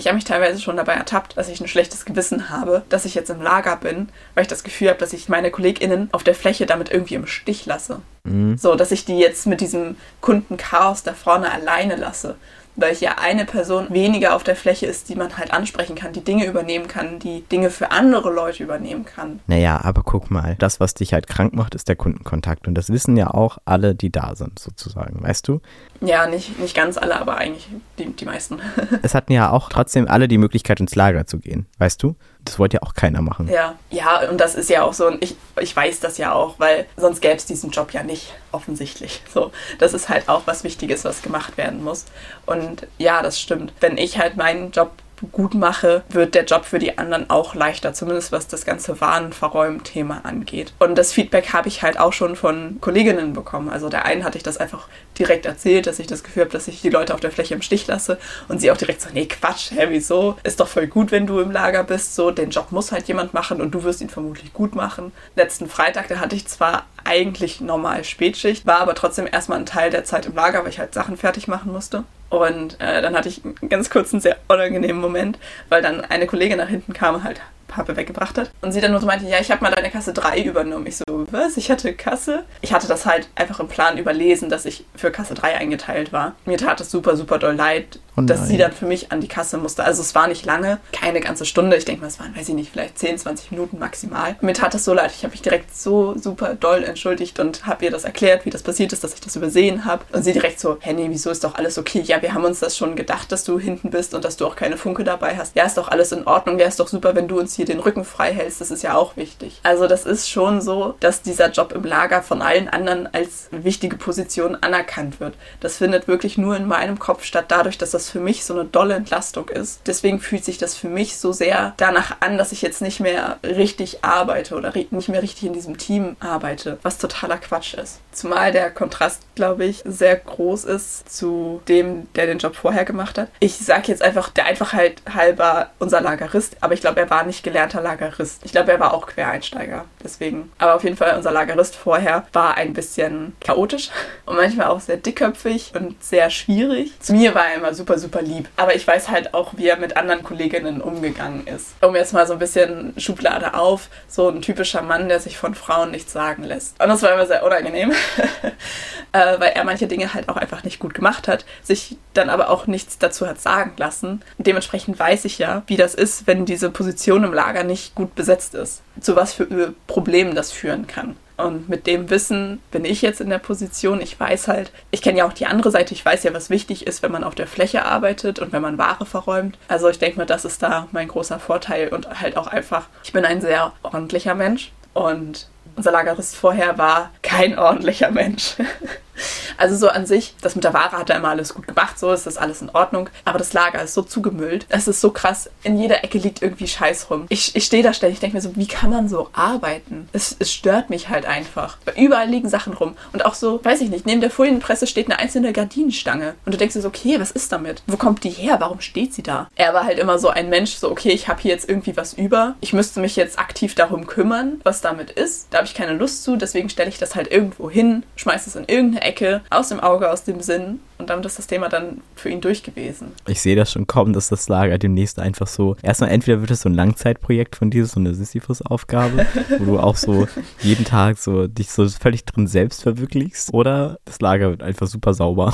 Ich 0.00 0.06
habe 0.06 0.14
mich 0.14 0.24
teilweise 0.24 0.58
schon 0.58 0.78
dabei 0.78 0.94
ertappt, 0.94 1.36
dass 1.36 1.50
ich 1.50 1.60
ein 1.60 1.68
schlechtes 1.68 2.06
Gewissen 2.06 2.48
habe, 2.48 2.84
dass 2.88 3.04
ich 3.04 3.14
jetzt 3.14 3.28
im 3.28 3.42
Lager 3.42 3.76
bin, 3.76 4.08
weil 4.34 4.40
ich 4.40 4.48
das 4.48 4.64
Gefühl 4.64 4.88
habe, 4.88 4.98
dass 4.98 5.12
ich 5.12 5.28
meine 5.28 5.50
KollegInnen 5.50 6.08
auf 6.12 6.24
der 6.24 6.34
Fläche 6.34 6.64
damit 6.64 6.90
irgendwie 6.90 7.16
im 7.16 7.26
Stich 7.26 7.66
lasse. 7.66 8.00
Mhm. 8.24 8.56
So, 8.58 8.74
dass 8.74 8.92
ich 8.92 9.04
die 9.04 9.18
jetzt 9.18 9.46
mit 9.46 9.60
diesem 9.60 9.96
Kundenchaos 10.20 11.02
da 11.02 11.14
vorne 11.14 11.50
alleine 11.52 11.96
lasse 11.96 12.36
weil 12.76 12.92
ich 12.92 13.00
ja 13.00 13.16
eine 13.18 13.44
Person 13.44 13.86
weniger 13.90 14.34
auf 14.34 14.44
der 14.44 14.56
Fläche 14.56 14.86
ist, 14.86 15.08
die 15.08 15.14
man 15.14 15.36
halt 15.36 15.52
ansprechen 15.52 15.96
kann, 15.96 16.12
die 16.12 16.24
Dinge 16.24 16.46
übernehmen 16.46 16.88
kann, 16.88 17.18
die 17.18 17.42
Dinge 17.42 17.70
für 17.70 17.90
andere 17.90 18.32
Leute 18.32 18.62
übernehmen 18.62 19.04
kann. 19.04 19.40
Naja, 19.46 19.80
aber 19.82 20.02
guck 20.02 20.30
mal, 20.30 20.56
das, 20.58 20.80
was 20.80 20.94
dich 20.94 21.12
halt 21.12 21.26
krank 21.26 21.52
macht, 21.54 21.74
ist 21.74 21.88
der 21.88 21.96
Kundenkontakt. 21.96 22.66
Und 22.66 22.74
das 22.74 22.90
wissen 22.90 23.16
ja 23.16 23.28
auch 23.28 23.58
alle, 23.64 23.94
die 23.94 24.10
da 24.10 24.34
sind, 24.34 24.58
sozusagen, 24.58 25.22
weißt 25.22 25.46
du? 25.48 25.60
Ja, 26.00 26.26
nicht, 26.26 26.58
nicht 26.58 26.74
ganz 26.74 26.96
alle, 26.96 27.20
aber 27.20 27.36
eigentlich 27.36 27.68
die, 27.98 28.06
die 28.12 28.24
meisten. 28.24 28.60
es 29.02 29.14
hatten 29.14 29.32
ja 29.32 29.50
auch 29.50 29.68
trotzdem 29.68 30.08
alle 30.08 30.28
die 30.28 30.38
Möglichkeit, 30.38 30.80
ins 30.80 30.94
Lager 30.94 31.26
zu 31.26 31.38
gehen, 31.38 31.66
weißt 31.78 32.02
du? 32.02 32.16
Das 32.44 32.58
wollte 32.58 32.78
ja 32.78 32.82
auch 32.82 32.94
keiner 32.94 33.20
machen. 33.22 33.48
Ja, 33.48 33.76
ja, 33.90 34.28
und 34.28 34.38
das 34.38 34.54
ist 34.54 34.70
ja 34.70 34.82
auch 34.82 34.92
so, 34.92 35.10
ich, 35.20 35.36
ich 35.60 35.74
weiß 35.74 36.00
das 36.00 36.18
ja 36.18 36.32
auch, 36.32 36.54
weil 36.58 36.86
sonst 36.96 37.20
gäbe 37.20 37.36
es 37.36 37.46
diesen 37.46 37.70
Job 37.70 37.92
ja 37.92 38.02
nicht, 38.02 38.32
offensichtlich. 38.52 39.22
So, 39.32 39.52
das 39.78 39.94
ist 39.94 40.08
halt 40.08 40.28
auch 40.28 40.42
was 40.46 40.64
Wichtiges, 40.64 41.04
was 41.04 41.22
gemacht 41.22 41.56
werden 41.56 41.84
muss. 41.84 42.06
Und 42.46 42.86
ja, 42.98 43.22
das 43.22 43.40
stimmt. 43.40 43.72
Wenn 43.80 43.98
ich 43.98 44.18
halt 44.18 44.36
meinen 44.36 44.70
Job 44.72 44.90
gut 45.32 45.54
mache, 45.54 46.02
wird 46.08 46.34
der 46.34 46.44
Job 46.44 46.64
für 46.64 46.78
die 46.78 46.98
anderen 46.98 47.30
auch 47.30 47.54
leichter, 47.54 47.92
zumindest 47.92 48.32
was 48.32 48.48
das 48.48 48.64
ganze 48.64 49.00
Warenverräumen-Thema 49.00 50.20
angeht. 50.24 50.72
Und 50.78 50.96
das 50.96 51.12
Feedback 51.12 51.52
habe 51.52 51.68
ich 51.68 51.82
halt 51.82 51.98
auch 51.98 52.12
schon 52.12 52.36
von 52.36 52.78
Kolleginnen 52.80 53.32
bekommen. 53.32 53.68
Also 53.68 53.88
der 53.88 54.04
einen 54.04 54.24
hatte 54.24 54.38
ich 54.38 54.44
das 54.44 54.56
einfach 54.56 54.88
direkt 55.18 55.46
erzählt, 55.46 55.86
dass 55.86 55.98
ich 55.98 56.06
das 56.06 56.22
Gefühl 56.22 56.44
habe, 56.44 56.52
dass 56.52 56.68
ich 56.68 56.80
die 56.80 56.90
Leute 56.90 57.14
auf 57.14 57.20
der 57.20 57.30
Fläche 57.30 57.54
im 57.54 57.62
Stich 57.62 57.86
lasse 57.86 58.18
und 58.48 58.60
sie 58.60 58.70
auch 58.70 58.76
direkt 58.76 59.00
so, 59.02 59.10
nee, 59.12 59.26
Quatsch, 59.26 59.70
hä, 59.70 59.86
wieso? 59.88 60.36
Ist 60.42 60.60
doch 60.60 60.68
voll 60.68 60.86
gut, 60.86 61.10
wenn 61.10 61.26
du 61.26 61.40
im 61.40 61.50
Lager 61.50 61.84
bist, 61.84 62.14
so, 62.14 62.30
den 62.30 62.50
Job 62.50 62.72
muss 62.72 62.92
halt 62.92 63.08
jemand 63.08 63.34
machen 63.34 63.60
und 63.60 63.72
du 63.72 63.82
wirst 63.82 64.00
ihn 64.00 64.10
vermutlich 64.10 64.52
gut 64.52 64.74
machen. 64.74 65.12
Letzten 65.36 65.68
Freitag, 65.68 66.08
da 66.08 66.18
hatte 66.18 66.36
ich 66.36 66.46
zwar 66.46 66.86
eigentlich 67.04 67.60
normal 67.60 68.04
Spätschicht, 68.04 68.66
war 68.66 68.80
aber 68.80 68.94
trotzdem 68.94 69.28
erstmal 69.30 69.58
ein 69.58 69.66
Teil 69.66 69.90
der 69.90 70.04
Zeit 70.04 70.26
im 70.26 70.34
Lager, 70.34 70.62
weil 70.62 70.70
ich 70.70 70.78
halt 70.78 70.94
Sachen 70.94 71.16
fertig 71.16 71.48
machen 71.48 71.72
musste. 71.72 72.04
Und 72.30 72.80
äh, 72.80 73.02
dann 73.02 73.14
hatte 73.14 73.28
ich 73.28 73.44
einen 73.44 73.68
ganz 73.68 73.90
kurzen, 73.90 74.20
sehr 74.20 74.36
unangenehmen 74.48 75.00
Moment, 75.02 75.38
weil 75.68 75.82
dann 75.82 76.00
eine 76.00 76.26
Kollegin 76.26 76.58
nach 76.58 76.68
hinten 76.68 76.92
kam 76.92 77.16
und 77.16 77.24
halt 77.24 77.40
Pappe 77.70 77.96
weggebracht 77.96 78.36
hat. 78.36 78.50
Und 78.60 78.72
sie 78.72 78.80
dann 78.80 78.90
nur 78.90 79.00
so 79.00 79.06
meinte, 79.06 79.26
ja, 79.26 79.38
ich 79.40 79.50
habe 79.50 79.62
mal 79.62 79.70
deine 79.70 79.90
Kasse 79.90 80.12
3 80.12 80.42
übernommen. 80.42 80.86
Ich 80.86 80.98
so, 80.98 81.04
was? 81.30 81.56
Ich 81.56 81.70
hatte 81.70 81.94
Kasse? 81.94 82.44
Ich 82.60 82.72
hatte 82.72 82.88
das 82.88 83.06
halt 83.06 83.28
einfach 83.34 83.60
im 83.60 83.68
Plan 83.68 83.96
überlesen, 83.96 84.50
dass 84.50 84.66
ich 84.66 84.84
für 84.94 85.10
Kasse 85.10 85.34
3 85.34 85.56
eingeteilt 85.56 86.12
war. 86.12 86.34
Mir 86.44 86.58
tat 86.58 86.80
es 86.80 86.90
super, 86.90 87.16
super 87.16 87.38
doll 87.38 87.54
leid, 87.54 87.98
oh 88.16 88.22
dass 88.22 88.48
sie 88.48 88.58
dann 88.58 88.72
für 88.72 88.86
mich 88.86 89.12
an 89.12 89.20
die 89.20 89.28
Kasse 89.28 89.56
musste. 89.56 89.84
Also 89.84 90.02
es 90.02 90.14
war 90.14 90.28
nicht 90.28 90.44
lange, 90.44 90.78
keine 90.92 91.20
ganze 91.20 91.46
Stunde. 91.46 91.76
Ich 91.76 91.84
denke 91.84 92.02
mal, 92.02 92.08
es 92.08 92.18
waren, 92.18 92.36
weiß 92.36 92.48
ich 92.48 92.54
nicht, 92.54 92.72
vielleicht 92.72 92.98
10, 92.98 93.18
20 93.18 93.52
Minuten 93.52 93.78
maximal. 93.78 94.36
Mir 94.40 94.54
tat 94.54 94.74
es 94.74 94.84
so 94.84 94.92
leid. 94.92 95.12
Ich 95.14 95.22
habe 95.22 95.30
mich 95.30 95.42
direkt 95.42 95.74
so 95.74 96.16
super 96.18 96.54
doll 96.54 96.82
entschuldigt 96.82 97.38
und 97.38 97.66
habe 97.66 97.84
ihr 97.84 97.90
das 97.90 98.04
erklärt, 98.04 98.44
wie 98.44 98.50
das 98.50 98.62
passiert 98.62 98.92
ist, 98.92 99.04
dass 99.04 99.14
ich 99.14 99.20
das 99.20 99.36
übersehen 99.36 99.84
habe. 99.84 100.04
Und 100.12 100.24
sie 100.24 100.32
direkt 100.32 100.60
so, 100.60 100.78
Henny, 100.80 101.08
wieso 101.10 101.30
ist 101.30 101.44
doch 101.44 101.54
alles 101.54 101.78
okay? 101.78 102.00
Ja, 102.00 102.20
wir 102.22 102.34
haben 102.34 102.44
uns 102.44 102.60
das 102.60 102.76
schon 102.76 102.96
gedacht, 102.96 103.30
dass 103.32 103.44
du 103.44 103.58
hinten 103.58 103.90
bist 103.90 104.14
und 104.14 104.24
dass 104.24 104.36
du 104.36 104.46
auch 104.46 104.56
keine 104.56 104.76
Funke 104.76 105.04
dabei 105.04 105.36
hast. 105.36 105.54
Ja, 105.56 105.64
ist 105.64 105.76
doch 105.76 105.88
alles 105.88 106.12
in 106.12 106.26
Ordnung. 106.26 106.58
Wäre 106.58 106.68
es 106.68 106.76
doch 106.76 106.88
super, 106.88 107.14
wenn 107.14 107.28
du 107.28 107.38
uns 107.38 107.54
hier 107.60 107.66
den 107.66 107.80
Rücken 107.80 108.04
frei 108.04 108.32
hältst. 108.32 108.60
Das 108.62 108.70
ist 108.70 108.82
ja 108.82 108.96
auch 108.96 109.16
wichtig. 109.16 109.60
Also 109.62 109.86
das 109.86 110.06
ist 110.06 110.30
schon 110.30 110.62
so, 110.62 110.94
dass 111.00 111.20
dieser 111.20 111.50
Job 111.50 111.72
im 111.72 111.84
Lager 111.84 112.22
von 112.22 112.40
allen 112.40 112.68
anderen 112.68 113.06
als 113.12 113.48
wichtige 113.50 113.96
Position 113.96 114.56
anerkannt 114.56 115.20
wird. 115.20 115.34
Das 115.60 115.76
findet 115.76 116.08
wirklich 116.08 116.38
nur 116.38 116.56
in 116.56 116.66
meinem 116.66 116.98
Kopf 116.98 117.24
statt, 117.24 117.46
dadurch, 117.48 117.76
dass 117.76 117.90
das 117.90 118.08
für 118.08 118.20
mich 118.20 118.44
so 118.44 118.54
eine 118.54 118.64
dolle 118.64 118.94
Entlastung 118.94 119.48
ist. 119.50 119.82
Deswegen 119.86 120.20
fühlt 120.20 120.44
sich 120.44 120.56
das 120.56 120.74
für 120.74 120.88
mich 120.88 121.18
so 121.18 121.32
sehr 121.32 121.74
danach 121.76 122.16
an, 122.20 122.38
dass 122.38 122.52
ich 122.52 122.62
jetzt 122.62 122.80
nicht 122.80 123.00
mehr 123.00 123.38
richtig 123.44 124.02
arbeite 124.04 124.54
oder 124.54 124.72
nicht 124.72 125.08
mehr 125.08 125.22
richtig 125.22 125.44
in 125.44 125.52
diesem 125.52 125.76
Team 125.76 126.16
arbeite, 126.20 126.78
was 126.82 126.96
totaler 126.96 127.36
Quatsch 127.36 127.74
ist. 127.74 128.00
Zumal 128.12 128.52
der 128.52 128.70
Kontrast, 128.70 129.20
glaube 129.34 129.66
ich, 129.66 129.82
sehr 129.84 130.16
groß 130.16 130.64
ist 130.64 131.14
zu 131.14 131.60
dem, 131.68 132.10
der 132.14 132.26
den 132.26 132.38
Job 132.38 132.56
vorher 132.56 132.86
gemacht 132.86 133.18
hat. 133.18 133.28
Ich 133.38 133.58
sage 133.58 133.88
jetzt 133.88 134.02
einfach 134.02 134.30
der 134.30 134.46
Einfachheit 134.46 135.02
halber 135.12 135.70
unser 135.78 136.00
Lagerist, 136.00 136.56
aber 136.60 136.74
ich 136.74 136.80
glaube, 136.80 137.00
er 137.00 137.10
war 137.10 137.24
nicht 137.24 137.42
gelernter 137.50 137.80
Lagerist. 137.80 138.42
Ich 138.44 138.52
glaube, 138.52 138.70
er 138.70 138.80
war 138.80 138.94
auch 138.94 139.06
Quereinsteiger. 139.06 139.84
Deswegen. 140.02 140.50
Aber 140.58 140.76
auf 140.76 140.84
jeden 140.84 140.96
Fall, 140.96 141.16
unser 141.16 141.32
Lagerist 141.32 141.74
vorher 141.76 142.26
war 142.32 142.56
ein 142.56 142.72
bisschen 142.72 143.34
chaotisch 143.40 143.90
und 144.26 144.36
manchmal 144.36 144.68
auch 144.68 144.80
sehr 144.80 144.96
dickköpfig 144.96 145.72
und 145.74 146.02
sehr 146.02 146.30
schwierig. 146.30 146.92
Zu 147.00 147.14
mir 147.14 147.34
war 147.34 147.48
er 147.48 147.56
immer 147.56 147.74
super, 147.74 147.98
super 147.98 148.22
lieb. 148.22 148.48
Aber 148.56 148.74
ich 148.74 148.86
weiß 148.86 149.10
halt 149.10 149.34
auch, 149.34 149.54
wie 149.56 149.68
er 149.68 149.76
mit 149.76 149.96
anderen 149.96 150.22
Kolleginnen 150.22 150.80
umgegangen 150.80 151.46
ist. 151.46 151.72
Um 151.82 151.96
jetzt 151.96 152.12
mal 152.12 152.26
so 152.26 152.34
ein 152.34 152.38
bisschen 152.38 152.94
Schublade 152.96 153.54
auf, 153.54 153.88
so 154.08 154.28
ein 154.28 154.42
typischer 154.42 154.82
Mann, 154.82 155.08
der 155.08 155.20
sich 155.20 155.36
von 155.36 155.54
Frauen 155.54 155.90
nichts 155.90 156.12
sagen 156.12 156.44
lässt. 156.44 156.80
Und 156.80 156.88
das 156.88 157.02
war 157.02 157.12
immer 157.12 157.26
sehr 157.26 157.44
unangenehm, 157.44 157.90
äh, 159.12 159.40
weil 159.40 159.52
er 159.54 159.64
manche 159.64 159.88
Dinge 159.88 160.14
halt 160.14 160.28
auch 160.28 160.36
einfach 160.36 160.62
nicht 160.62 160.78
gut 160.78 160.94
gemacht 160.94 161.26
hat, 161.28 161.44
sich 161.62 161.96
dann 162.14 162.30
aber 162.30 162.50
auch 162.50 162.66
nichts 162.66 162.98
dazu 162.98 163.26
hat 163.26 163.40
sagen 163.40 163.72
lassen. 163.76 164.22
Dementsprechend 164.38 164.98
weiß 164.98 165.24
ich 165.24 165.38
ja, 165.38 165.62
wie 165.66 165.76
das 165.76 165.94
ist, 165.94 166.26
wenn 166.26 166.44
diese 166.44 166.70
Position 166.70 167.24
im 167.24 167.32
Lager 167.40 167.64
nicht 167.64 167.94
gut 167.94 168.14
besetzt 168.14 168.54
ist. 168.54 168.82
Zu 169.00 169.16
was 169.16 169.32
für 169.32 169.74
Problemen 169.86 170.34
das 170.34 170.52
führen 170.52 170.86
kann. 170.86 171.16
Und 171.38 171.70
mit 171.70 171.86
dem 171.86 172.10
Wissen 172.10 172.60
bin 172.70 172.84
ich 172.84 173.00
jetzt 173.00 173.22
in 173.22 173.30
der 173.30 173.38
Position. 173.38 174.02
Ich 174.02 174.20
weiß 174.20 174.48
halt, 174.48 174.72
ich 174.90 175.00
kenne 175.00 175.18
ja 175.18 175.26
auch 175.26 175.32
die 175.32 175.46
andere 175.46 175.70
Seite. 175.70 175.94
Ich 175.94 176.04
weiß 176.04 176.22
ja, 176.24 176.34
was 176.34 176.50
wichtig 176.50 176.86
ist, 176.86 177.02
wenn 177.02 177.12
man 177.12 177.24
auf 177.24 177.34
der 177.34 177.46
Fläche 177.46 177.86
arbeitet 177.86 178.40
und 178.40 178.52
wenn 178.52 178.60
man 178.60 178.76
Ware 178.76 179.06
verräumt. 179.06 179.56
Also 179.66 179.88
ich 179.88 179.98
denke 179.98 180.18
mal, 180.18 180.26
das 180.26 180.44
ist 180.44 180.62
da 180.62 180.88
mein 180.92 181.08
großer 181.08 181.38
Vorteil 181.38 181.88
und 181.88 182.20
halt 182.20 182.36
auch 182.36 182.46
einfach, 182.46 182.88
ich 183.02 183.14
bin 183.14 183.24
ein 183.24 183.40
sehr 183.40 183.72
ordentlicher 183.82 184.34
Mensch 184.34 184.70
und 184.92 185.48
unser 185.76 185.92
Lagerist 185.92 186.36
vorher 186.36 186.76
war 186.76 187.10
kein 187.22 187.58
ordentlicher 187.58 188.10
Mensch. 188.10 188.56
Also 189.60 189.76
so 189.76 189.88
an 189.88 190.06
sich, 190.06 190.34
das 190.40 190.54
mit 190.54 190.64
der 190.64 190.72
Ware 190.72 190.92
hat 190.92 191.10
er 191.10 191.16
immer 191.16 191.28
alles 191.28 191.54
gut 191.54 191.68
gemacht, 191.68 191.98
so 191.98 192.10
ist 192.12 192.26
das 192.26 192.38
alles 192.38 192.62
in 192.62 192.70
Ordnung. 192.70 193.10
Aber 193.26 193.38
das 193.38 193.52
Lager 193.52 193.82
ist 193.82 193.92
so 193.92 194.00
zugemüllt. 194.00 194.64
Es 194.70 194.88
ist 194.88 195.02
so 195.02 195.10
krass. 195.10 195.50
In 195.62 195.78
jeder 195.78 196.02
Ecke 196.02 196.16
liegt 196.16 196.40
irgendwie 196.40 196.66
Scheiß 196.66 197.10
rum. 197.10 197.26
Ich, 197.28 197.54
ich 197.54 197.66
stehe 197.66 197.82
da 197.82 197.92
ständig, 197.92 198.14
ich 198.14 198.20
denke 198.20 198.36
mir 198.36 198.40
so, 198.40 198.56
wie 198.56 198.66
kann 198.66 198.88
man 198.88 199.10
so 199.10 199.28
arbeiten? 199.34 200.08
Es, 200.12 200.34
es 200.38 200.50
stört 200.50 200.88
mich 200.88 201.10
halt 201.10 201.26
einfach. 201.26 201.76
Überall 201.94 202.26
liegen 202.26 202.48
Sachen 202.48 202.72
rum. 202.72 202.96
Und 203.12 203.26
auch 203.26 203.34
so, 203.34 203.62
weiß 203.62 203.82
ich 203.82 203.90
nicht, 203.90 204.06
neben 204.06 204.22
der 204.22 204.30
Folienpresse 204.30 204.86
steht 204.86 205.10
eine 205.10 205.18
einzelne 205.18 205.52
Gardinenstange. 205.52 206.36
Und 206.46 206.54
du 206.54 206.58
denkst 206.58 206.74
dir 206.74 206.80
so, 206.80 206.88
okay, 206.88 207.20
was 207.20 207.30
ist 207.30 207.52
damit? 207.52 207.82
Wo 207.86 207.98
kommt 207.98 208.24
die 208.24 208.30
her? 208.30 208.56
Warum 208.60 208.80
steht 208.80 209.12
sie 209.12 209.22
da? 209.22 209.48
Er 209.56 209.74
war 209.74 209.84
halt 209.84 209.98
immer 209.98 210.18
so 210.18 210.28
ein 210.30 210.48
Mensch, 210.48 210.76
so, 210.76 210.90
okay, 210.90 211.10
ich 211.10 211.28
habe 211.28 211.42
hier 211.42 211.50
jetzt 211.50 211.68
irgendwie 211.68 211.98
was 211.98 212.14
über. 212.14 212.54
Ich 212.62 212.72
müsste 212.72 213.00
mich 213.00 213.14
jetzt 213.14 213.38
aktiv 213.38 213.74
darum 213.74 214.06
kümmern, 214.06 214.62
was 214.64 214.80
damit 214.80 215.10
ist. 215.10 215.48
Da 215.50 215.58
habe 215.58 215.66
ich 215.66 215.74
keine 215.74 215.92
Lust 215.92 216.24
zu, 216.24 216.36
deswegen 216.36 216.70
stelle 216.70 216.88
ich 216.88 216.98
das 216.98 217.14
halt 217.14 217.30
irgendwo 217.30 217.68
hin, 217.68 218.04
schmeiße 218.16 218.48
es 218.48 218.56
in 218.56 218.64
irgendeine 218.66 219.02
Ecke 219.02 219.42
aus 219.50 219.68
dem 219.68 219.80
Auge, 219.80 220.10
aus 220.10 220.24
dem 220.24 220.40
Sinn. 220.40 220.80
Und 220.98 221.10
damit 221.10 221.26
ist 221.26 221.38
das 221.38 221.46
Thema 221.46 221.68
dann 221.68 222.00
für 222.14 222.28
ihn 222.30 222.40
durch 222.40 222.62
gewesen. 222.62 223.12
Ich 223.26 223.42
sehe 223.42 223.56
das 223.56 223.72
schon 223.72 223.86
kommen, 223.86 224.12
dass 224.12 224.28
das 224.28 224.48
Lager 224.48 224.78
demnächst 224.78 225.18
einfach 225.18 225.48
so. 225.48 225.76
Erstmal, 225.82 226.10
entweder 226.10 226.40
wird 226.40 226.52
es 226.52 226.62
so 226.62 226.68
ein 226.68 226.74
Langzeitprojekt 226.74 227.56
von 227.56 227.70
dir, 227.70 227.84
so 227.86 227.98
eine 227.98 228.14
Sisyphus-Aufgabe, 228.14 229.26
wo 229.58 229.64
du 229.64 229.80
auch 229.80 229.96
so 229.96 230.28
jeden 230.60 230.84
Tag 230.84 231.18
so 231.18 231.48
dich 231.48 231.70
so 231.70 231.88
völlig 231.88 232.24
drin 232.24 232.46
selbst 232.46 232.82
verwirklichst. 232.82 233.52
Oder 233.52 233.98
das 234.04 234.20
Lager 234.20 234.50
wird 234.50 234.62
einfach 234.62 234.86
super 234.86 235.14
sauber. 235.14 235.52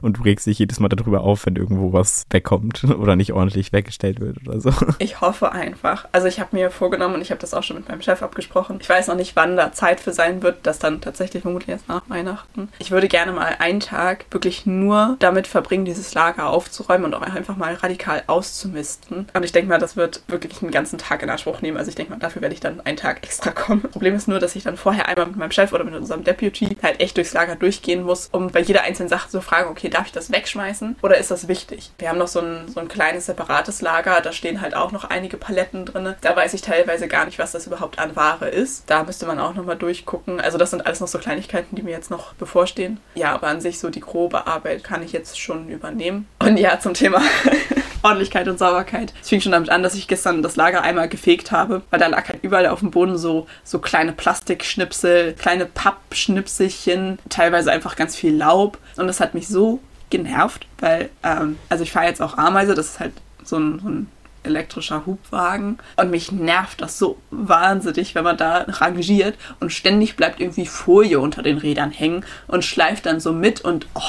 Und 0.00 0.18
du 0.18 0.22
regst 0.22 0.46
dich 0.46 0.58
jedes 0.58 0.80
Mal 0.80 0.88
darüber 0.88 1.22
auf, 1.22 1.46
wenn 1.46 1.56
irgendwo 1.56 1.92
was 1.92 2.26
wegkommt 2.30 2.84
oder 2.98 3.16
nicht 3.16 3.32
ordentlich 3.32 3.72
weggestellt 3.72 4.20
wird 4.20 4.38
oder 4.46 4.60
so. 4.60 4.72
Ich 4.98 5.20
hoffe 5.20 5.52
einfach. 5.52 6.06
Also 6.12 6.28
ich 6.28 6.40
habe 6.40 6.56
mir 6.56 6.70
vorgenommen 6.70 7.16
und 7.16 7.20
ich 7.20 7.30
habe 7.30 7.40
das 7.40 7.52
auch 7.52 7.62
schon 7.62 7.76
mit 7.76 7.88
meinem 7.88 8.00
Chef 8.00 8.22
abgesprochen. 8.22 8.78
Ich 8.80 8.88
weiß 8.88 9.08
noch 9.08 9.16
nicht, 9.16 9.36
wann 9.36 9.56
da 9.56 9.72
Zeit 9.72 10.00
für 10.00 10.12
sein 10.12 10.42
wird. 10.42 10.58
Das 10.62 10.78
dann 10.78 11.00
tatsächlich 11.00 11.42
vermutlich 11.42 11.68
erst 11.68 11.88
nach 11.88 12.08
Weihnachten. 12.08 12.68
Ich 12.78 12.90
würde 12.90 13.08
gerne 13.08 13.32
mal 13.32 13.56
einen 13.58 13.80
Tag 13.80 14.26
wirklich 14.30 14.66
nur 14.66 15.16
damit 15.18 15.46
verbringen, 15.46 15.84
dieses 15.84 16.14
Lager 16.14 16.48
aufzuräumen 16.48 17.06
und 17.06 17.14
auch 17.14 17.22
einfach 17.22 17.56
mal 17.56 17.74
radikal 17.74 18.22
auszumisten. 18.26 19.26
Und 19.34 19.44
ich 19.44 19.52
denke 19.52 19.68
mal, 19.68 19.78
das 19.78 19.96
wird 19.96 20.22
wirklich 20.28 20.62
einen 20.62 20.70
ganzen 20.70 20.98
Tag 20.98 21.22
in 21.22 21.30
Anspruch 21.30 21.60
nehmen. 21.60 21.76
Also 21.76 21.88
ich 21.88 21.94
denke 21.94 22.12
mal, 22.12 22.18
dafür 22.18 22.42
werde 22.42 22.54
ich 22.54 22.60
dann 22.60 22.80
einen 22.80 22.96
Tag 22.96 23.22
extra 23.22 23.50
kommen. 23.50 23.82
Problem 23.82 24.14
ist 24.14 24.28
nur, 24.28 24.38
dass 24.38 24.56
ich 24.56 24.64
dann 24.64 24.76
vorher 24.76 25.08
einmal 25.08 25.26
mit 25.26 25.36
meinem 25.36 25.50
Chef 25.50 25.72
oder 25.72 25.84
mit 25.84 25.94
unserem 25.94 26.24
Deputy 26.24 26.76
halt 26.82 27.00
echt 27.00 27.16
durchs 27.16 27.34
Lager 27.34 27.56
durchgehen 27.56 28.02
muss, 28.02 28.28
um 28.32 28.48
bei 28.48 28.60
jeder 28.60 28.82
einzelnen 28.82 29.08
Sache 29.08 29.28
zu 29.28 29.40
fragen, 29.40 29.73
okay, 29.74 29.88
darf 29.88 30.06
ich 30.06 30.12
das 30.12 30.30
wegschmeißen 30.30 30.96
oder 31.02 31.18
ist 31.18 31.32
das 31.32 31.48
wichtig? 31.48 31.90
Wir 31.98 32.08
haben 32.08 32.18
noch 32.18 32.28
so 32.28 32.38
ein, 32.38 32.68
so 32.68 32.78
ein 32.78 32.86
kleines 32.86 33.26
separates 33.26 33.82
Lager, 33.82 34.20
da 34.20 34.30
stehen 34.30 34.60
halt 34.60 34.76
auch 34.76 34.92
noch 34.92 35.02
einige 35.02 35.36
Paletten 35.36 35.84
drin. 35.84 36.14
Da 36.20 36.36
weiß 36.36 36.54
ich 36.54 36.62
teilweise 36.62 37.08
gar 37.08 37.24
nicht, 37.26 37.40
was 37.40 37.50
das 37.50 37.66
überhaupt 37.66 37.98
an 37.98 38.14
Ware 38.14 38.48
ist. 38.48 38.88
Da 38.88 39.02
müsste 39.02 39.26
man 39.26 39.40
auch 39.40 39.54
nochmal 39.54 39.76
durchgucken. 39.76 40.40
Also 40.40 40.58
das 40.58 40.70
sind 40.70 40.86
alles 40.86 41.00
noch 41.00 41.08
so 41.08 41.18
Kleinigkeiten, 41.18 41.74
die 41.74 41.82
mir 41.82 41.90
jetzt 41.90 42.10
noch 42.10 42.34
bevorstehen. 42.34 43.00
Ja, 43.16 43.34
aber 43.34 43.48
an 43.48 43.60
sich 43.60 43.80
so 43.80 43.90
die 43.90 44.00
grobe 44.00 44.46
Arbeit 44.46 44.84
kann 44.84 45.02
ich 45.02 45.12
jetzt 45.12 45.40
schon 45.40 45.68
übernehmen. 45.68 46.28
Und 46.38 46.56
ja, 46.56 46.78
zum 46.78 46.94
Thema 46.94 47.20
Ordentlichkeit 48.04 48.46
und 48.48 48.58
Sauberkeit. 48.58 49.14
Es 49.22 49.30
fing 49.30 49.40
schon 49.40 49.52
damit 49.52 49.70
an, 49.70 49.82
dass 49.82 49.94
ich 49.94 50.06
gestern 50.06 50.42
das 50.42 50.56
Lager 50.56 50.82
einmal 50.82 51.08
gefegt 51.08 51.50
habe, 51.50 51.82
weil 51.90 51.98
da 51.98 52.06
lag 52.06 52.28
halt 52.28 52.44
überall 52.44 52.66
auf 52.66 52.80
dem 52.80 52.90
Boden 52.90 53.16
so, 53.16 53.46
so 53.64 53.78
kleine 53.78 54.12
Plastikschnipsel, 54.12 55.32
kleine 55.32 55.66
Pappschnipselchen, 55.66 57.18
teilweise 57.30 57.72
einfach 57.72 57.96
ganz 57.96 58.14
viel 58.14 58.36
Laub. 58.36 58.78
Und 58.96 59.06
das 59.06 59.20
hat 59.20 59.34
mich 59.34 59.48
so 59.48 59.80
genervt, 60.10 60.66
weil, 60.78 61.08
ähm, 61.22 61.58
also 61.70 61.82
ich 61.82 61.92
fahre 61.92 62.06
jetzt 62.06 62.20
auch 62.20 62.36
Ameise, 62.36 62.74
das 62.74 62.90
ist 62.90 63.00
halt 63.00 63.12
so 63.42 63.56
ein, 63.56 63.78
so 63.80 63.88
ein 63.88 64.06
elektrischer 64.44 65.06
Hubwagen. 65.06 65.78
Und 65.96 66.10
mich 66.10 66.30
nervt 66.30 66.82
das 66.82 66.98
so 66.98 67.18
wahnsinnig, 67.30 68.14
wenn 68.14 68.24
man 68.24 68.36
da 68.36 68.66
rangiert 68.68 69.36
und 69.60 69.72
ständig 69.72 70.16
bleibt 70.16 70.40
irgendwie 70.40 70.66
Folie 70.66 71.18
unter 71.20 71.42
den 71.42 71.58
Rädern 71.58 71.90
hängen 71.90 72.24
und 72.46 72.64
schleift 72.64 73.06
dann 73.06 73.20
so 73.20 73.32
mit 73.32 73.62
und 73.62 73.86
oh, 73.94 74.00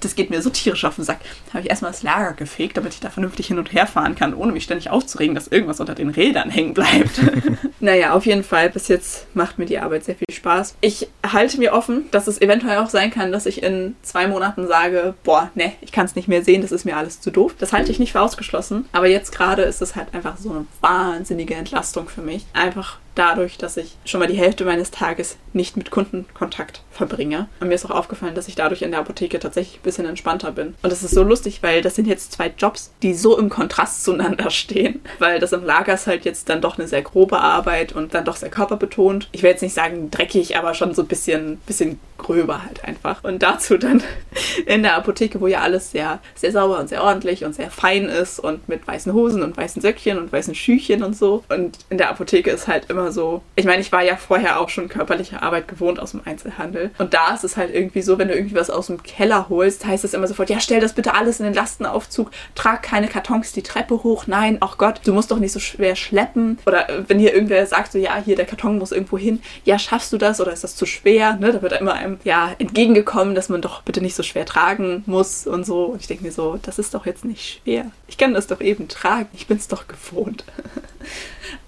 das 0.00 0.14
geht 0.14 0.30
mir 0.30 0.42
so 0.42 0.50
tierisch 0.50 0.84
auf 0.84 0.96
den 0.96 1.04
Sack. 1.04 1.18
Habe 1.52 1.62
ich 1.62 1.70
erstmal 1.70 1.92
das 1.92 2.02
Lager 2.02 2.32
gefegt, 2.32 2.76
damit 2.76 2.94
ich 2.94 3.00
da 3.00 3.10
vernünftig 3.10 3.46
hin 3.48 3.58
und 3.58 3.72
her 3.72 3.86
fahren 3.86 4.14
kann, 4.14 4.34
ohne 4.34 4.52
mich 4.52 4.64
ständig 4.64 4.90
aufzuregen, 4.90 5.34
dass 5.34 5.48
irgendwas 5.48 5.80
unter 5.80 5.94
den 5.94 6.10
Rädern 6.10 6.50
hängen 6.50 6.74
bleibt. 6.74 7.20
naja, 7.80 8.12
auf 8.12 8.26
jeden 8.26 8.44
Fall, 8.44 8.70
bis 8.70 8.88
jetzt 8.88 9.26
macht 9.34 9.58
mir 9.58 9.66
die 9.66 9.78
Arbeit 9.78 10.04
sehr 10.04 10.14
viel 10.14 10.26
Spaß. 10.30 10.76
Ich 10.80 11.08
halte 11.26 11.58
mir 11.58 11.72
offen, 11.72 12.06
dass 12.10 12.26
es 12.26 12.40
eventuell 12.40 12.78
auch 12.78 12.90
sein 12.90 13.10
kann, 13.10 13.32
dass 13.32 13.46
ich 13.46 13.62
in 13.62 13.96
zwei 14.02 14.26
Monaten 14.26 14.66
sage, 14.66 15.14
boah, 15.24 15.50
ne, 15.54 15.72
ich 15.80 15.92
kann 15.92 16.06
es 16.06 16.16
nicht 16.16 16.28
mehr 16.28 16.44
sehen, 16.44 16.62
das 16.62 16.72
ist 16.72 16.84
mir 16.84 16.96
alles 16.96 17.20
zu 17.20 17.30
doof. 17.30 17.54
Das 17.58 17.72
halte 17.72 17.90
ich 17.90 17.98
nicht 17.98 18.12
für 18.12 18.20
ausgeschlossen. 18.20 18.86
Aber 18.92 19.06
jetzt 19.06 19.32
gerade 19.32 19.62
ist 19.62 19.82
es 19.82 19.96
halt 19.96 20.14
einfach 20.14 20.36
so 20.38 20.50
eine 20.50 20.66
wahnsinnige 20.80 21.54
Entlastung 21.54 22.08
für 22.08 22.22
mich. 22.22 22.46
Einfach 22.52 22.98
dadurch, 23.18 23.58
dass 23.58 23.76
ich 23.76 23.96
schon 24.04 24.20
mal 24.20 24.26
die 24.26 24.36
Hälfte 24.36 24.64
meines 24.64 24.90
Tages 24.90 25.36
nicht 25.52 25.76
mit 25.76 25.90
Kundenkontakt 25.90 26.82
verbringe. 26.90 27.48
Und 27.60 27.68
mir 27.68 27.74
ist 27.74 27.84
auch 27.84 27.90
aufgefallen, 27.90 28.34
dass 28.34 28.48
ich 28.48 28.54
dadurch 28.54 28.82
in 28.82 28.90
der 28.90 29.00
Apotheke 29.00 29.38
tatsächlich 29.38 29.78
ein 29.78 29.82
bisschen 29.82 30.06
entspannter 30.06 30.52
bin. 30.52 30.74
Und 30.82 30.92
das 30.92 31.02
ist 31.02 31.14
so 31.14 31.22
lustig, 31.22 31.62
weil 31.62 31.82
das 31.82 31.94
sind 31.94 32.06
jetzt 32.06 32.32
zwei 32.32 32.52
Jobs, 32.56 32.92
die 33.02 33.14
so 33.14 33.38
im 33.38 33.48
Kontrast 33.48 34.04
zueinander 34.04 34.50
stehen. 34.50 35.00
Weil 35.18 35.40
das 35.40 35.52
im 35.52 35.64
Lager 35.64 35.94
ist 35.94 36.06
halt 36.06 36.24
jetzt 36.24 36.48
dann 36.48 36.60
doch 36.60 36.78
eine 36.78 36.88
sehr 36.88 37.02
grobe 37.02 37.40
Arbeit 37.40 37.92
und 37.92 38.14
dann 38.14 38.24
doch 38.24 38.36
sehr 38.36 38.50
körperbetont. 38.50 39.28
Ich 39.32 39.42
will 39.42 39.50
jetzt 39.50 39.62
nicht 39.62 39.74
sagen 39.74 40.10
dreckig, 40.10 40.56
aber 40.56 40.74
schon 40.74 40.94
so 40.94 41.02
ein 41.02 41.08
bisschen, 41.08 41.58
bisschen 41.66 41.98
gröber 42.18 42.64
halt 42.64 42.84
einfach. 42.84 43.24
Und 43.24 43.42
dazu 43.42 43.78
dann 43.78 44.02
in 44.66 44.82
der 44.82 44.96
Apotheke, 44.96 45.40
wo 45.40 45.46
ja 45.46 45.60
alles 45.60 45.92
sehr, 45.92 46.18
sehr 46.34 46.52
sauber 46.52 46.78
und 46.78 46.88
sehr 46.88 47.02
ordentlich 47.02 47.44
und 47.44 47.54
sehr 47.54 47.70
fein 47.70 48.04
ist 48.06 48.38
und 48.38 48.68
mit 48.68 48.86
weißen 48.86 49.12
Hosen 49.12 49.42
und 49.42 49.56
weißen 49.56 49.80
Söckchen 49.80 50.18
und 50.18 50.32
weißen 50.32 50.54
Schüchchen 50.54 51.02
und 51.02 51.16
so. 51.16 51.44
Und 51.48 51.78
in 51.88 51.98
der 51.98 52.10
Apotheke 52.10 52.50
ist 52.50 52.68
halt 52.68 52.90
immer 52.90 53.07
so, 53.12 53.42
ich 53.56 53.64
meine, 53.64 53.80
ich 53.80 53.92
war 53.92 54.02
ja 54.02 54.16
vorher 54.16 54.60
auch 54.60 54.68
schon 54.68 54.88
körperliche 54.88 55.42
Arbeit 55.42 55.68
gewohnt 55.68 56.00
aus 56.00 56.12
dem 56.12 56.22
Einzelhandel. 56.24 56.90
Und 56.98 57.14
da 57.14 57.34
ist 57.34 57.44
es 57.44 57.56
halt 57.56 57.74
irgendwie 57.74 58.02
so, 58.02 58.18
wenn 58.18 58.28
du 58.28 58.34
irgendwie 58.34 58.56
was 58.56 58.70
aus 58.70 58.86
dem 58.88 59.02
Keller 59.02 59.48
holst, 59.48 59.84
heißt 59.84 60.04
es 60.04 60.14
immer 60.14 60.26
sofort, 60.26 60.50
ja, 60.50 60.60
stell 60.60 60.80
das 60.80 60.92
bitte 60.92 61.14
alles 61.14 61.40
in 61.40 61.44
den 61.44 61.54
Lastenaufzug, 61.54 62.30
trag 62.54 62.82
keine 62.82 63.08
Kartons 63.08 63.52
die 63.52 63.62
Treppe 63.62 64.02
hoch, 64.02 64.26
nein, 64.26 64.58
ach 64.60 64.78
Gott, 64.78 65.00
du 65.04 65.12
musst 65.12 65.30
doch 65.30 65.38
nicht 65.38 65.52
so 65.52 65.60
schwer 65.60 65.96
schleppen. 65.96 66.58
Oder 66.66 66.88
äh, 66.88 67.08
wenn 67.08 67.18
hier 67.18 67.34
irgendwer 67.34 67.66
sagt, 67.66 67.92
so, 67.92 67.98
ja, 67.98 68.16
hier 68.16 68.36
der 68.36 68.46
Karton 68.46 68.78
muss 68.78 68.92
irgendwo 68.92 69.18
hin, 69.18 69.40
ja, 69.64 69.78
schaffst 69.78 70.12
du 70.12 70.18
das 70.18 70.40
oder 70.40 70.52
ist 70.52 70.64
das 70.64 70.76
zu 70.76 70.86
schwer? 70.86 71.36
Ne? 71.36 71.52
Da 71.52 71.62
wird 71.62 71.72
immer 71.80 71.94
einem, 71.94 72.18
ja, 72.24 72.54
entgegengekommen, 72.58 73.34
dass 73.34 73.48
man 73.48 73.62
doch 73.62 73.82
bitte 73.82 74.00
nicht 74.00 74.14
so 74.14 74.22
schwer 74.22 74.46
tragen 74.46 75.02
muss 75.06 75.46
und 75.46 75.64
so. 75.64 75.86
Und 75.86 76.00
ich 76.00 76.06
denke 76.06 76.24
mir 76.24 76.32
so, 76.32 76.58
das 76.62 76.78
ist 76.78 76.94
doch 76.94 77.06
jetzt 77.06 77.24
nicht 77.24 77.60
schwer. 77.62 77.90
Ich 78.06 78.18
kann 78.18 78.34
das 78.34 78.46
doch 78.46 78.60
eben 78.60 78.88
tragen. 78.88 79.28
Ich 79.32 79.46
bin 79.46 79.56
es 79.56 79.68
doch 79.68 79.86
gewohnt. 79.88 80.44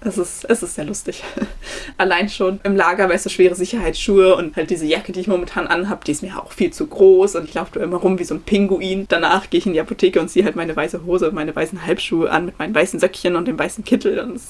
Es 0.00 0.18
ist, 0.18 0.44
es 0.44 0.62
ist 0.62 0.74
sehr 0.74 0.84
lustig. 0.84 1.22
Allein 1.98 2.28
schon 2.28 2.60
im 2.62 2.76
Lager, 2.76 3.08
weißt 3.08 3.26
du, 3.26 3.30
schwere 3.30 3.54
Sicherheitsschuhe 3.54 4.34
und 4.36 4.56
halt 4.56 4.70
diese 4.70 4.86
Jacke, 4.86 5.12
die 5.12 5.20
ich 5.20 5.26
momentan 5.26 5.66
anhabe, 5.66 6.04
die 6.04 6.12
ist 6.12 6.22
mir 6.22 6.38
auch 6.38 6.52
viel 6.52 6.72
zu 6.72 6.86
groß 6.86 7.36
und 7.36 7.44
ich 7.48 7.54
laufe 7.54 7.78
da 7.78 7.84
immer 7.84 7.98
rum 7.98 8.18
wie 8.18 8.24
so 8.24 8.34
ein 8.34 8.42
Pinguin. 8.42 9.06
Danach 9.08 9.50
gehe 9.50 9.58
ich 9.58 9.66
in 9.66 9.72
die 9.72 9.80
Apotheke 9.80 10.20
und 10.20 10.28
ziehe 10.28 10.44
halt 10.44 10.56
meine 10.56 10.74
weiße 10.74 11.04
Hose 11.04 11.28
und 11.28 11.34
meine 11.34 11.54
weißen 11.54 11.86
Halbschuhe 11.86 12.30
an 12.30 12.46
mit 12.46 12.58
meinen 12.58 12.74
weißen 12.74 13.00
Söckchen 13.00 13.36
und 13.36 13.46
dem 13.46 13.58
weißen 13.58 13.84
Kittel. 13.84 14.18
Und, 14.18 14.40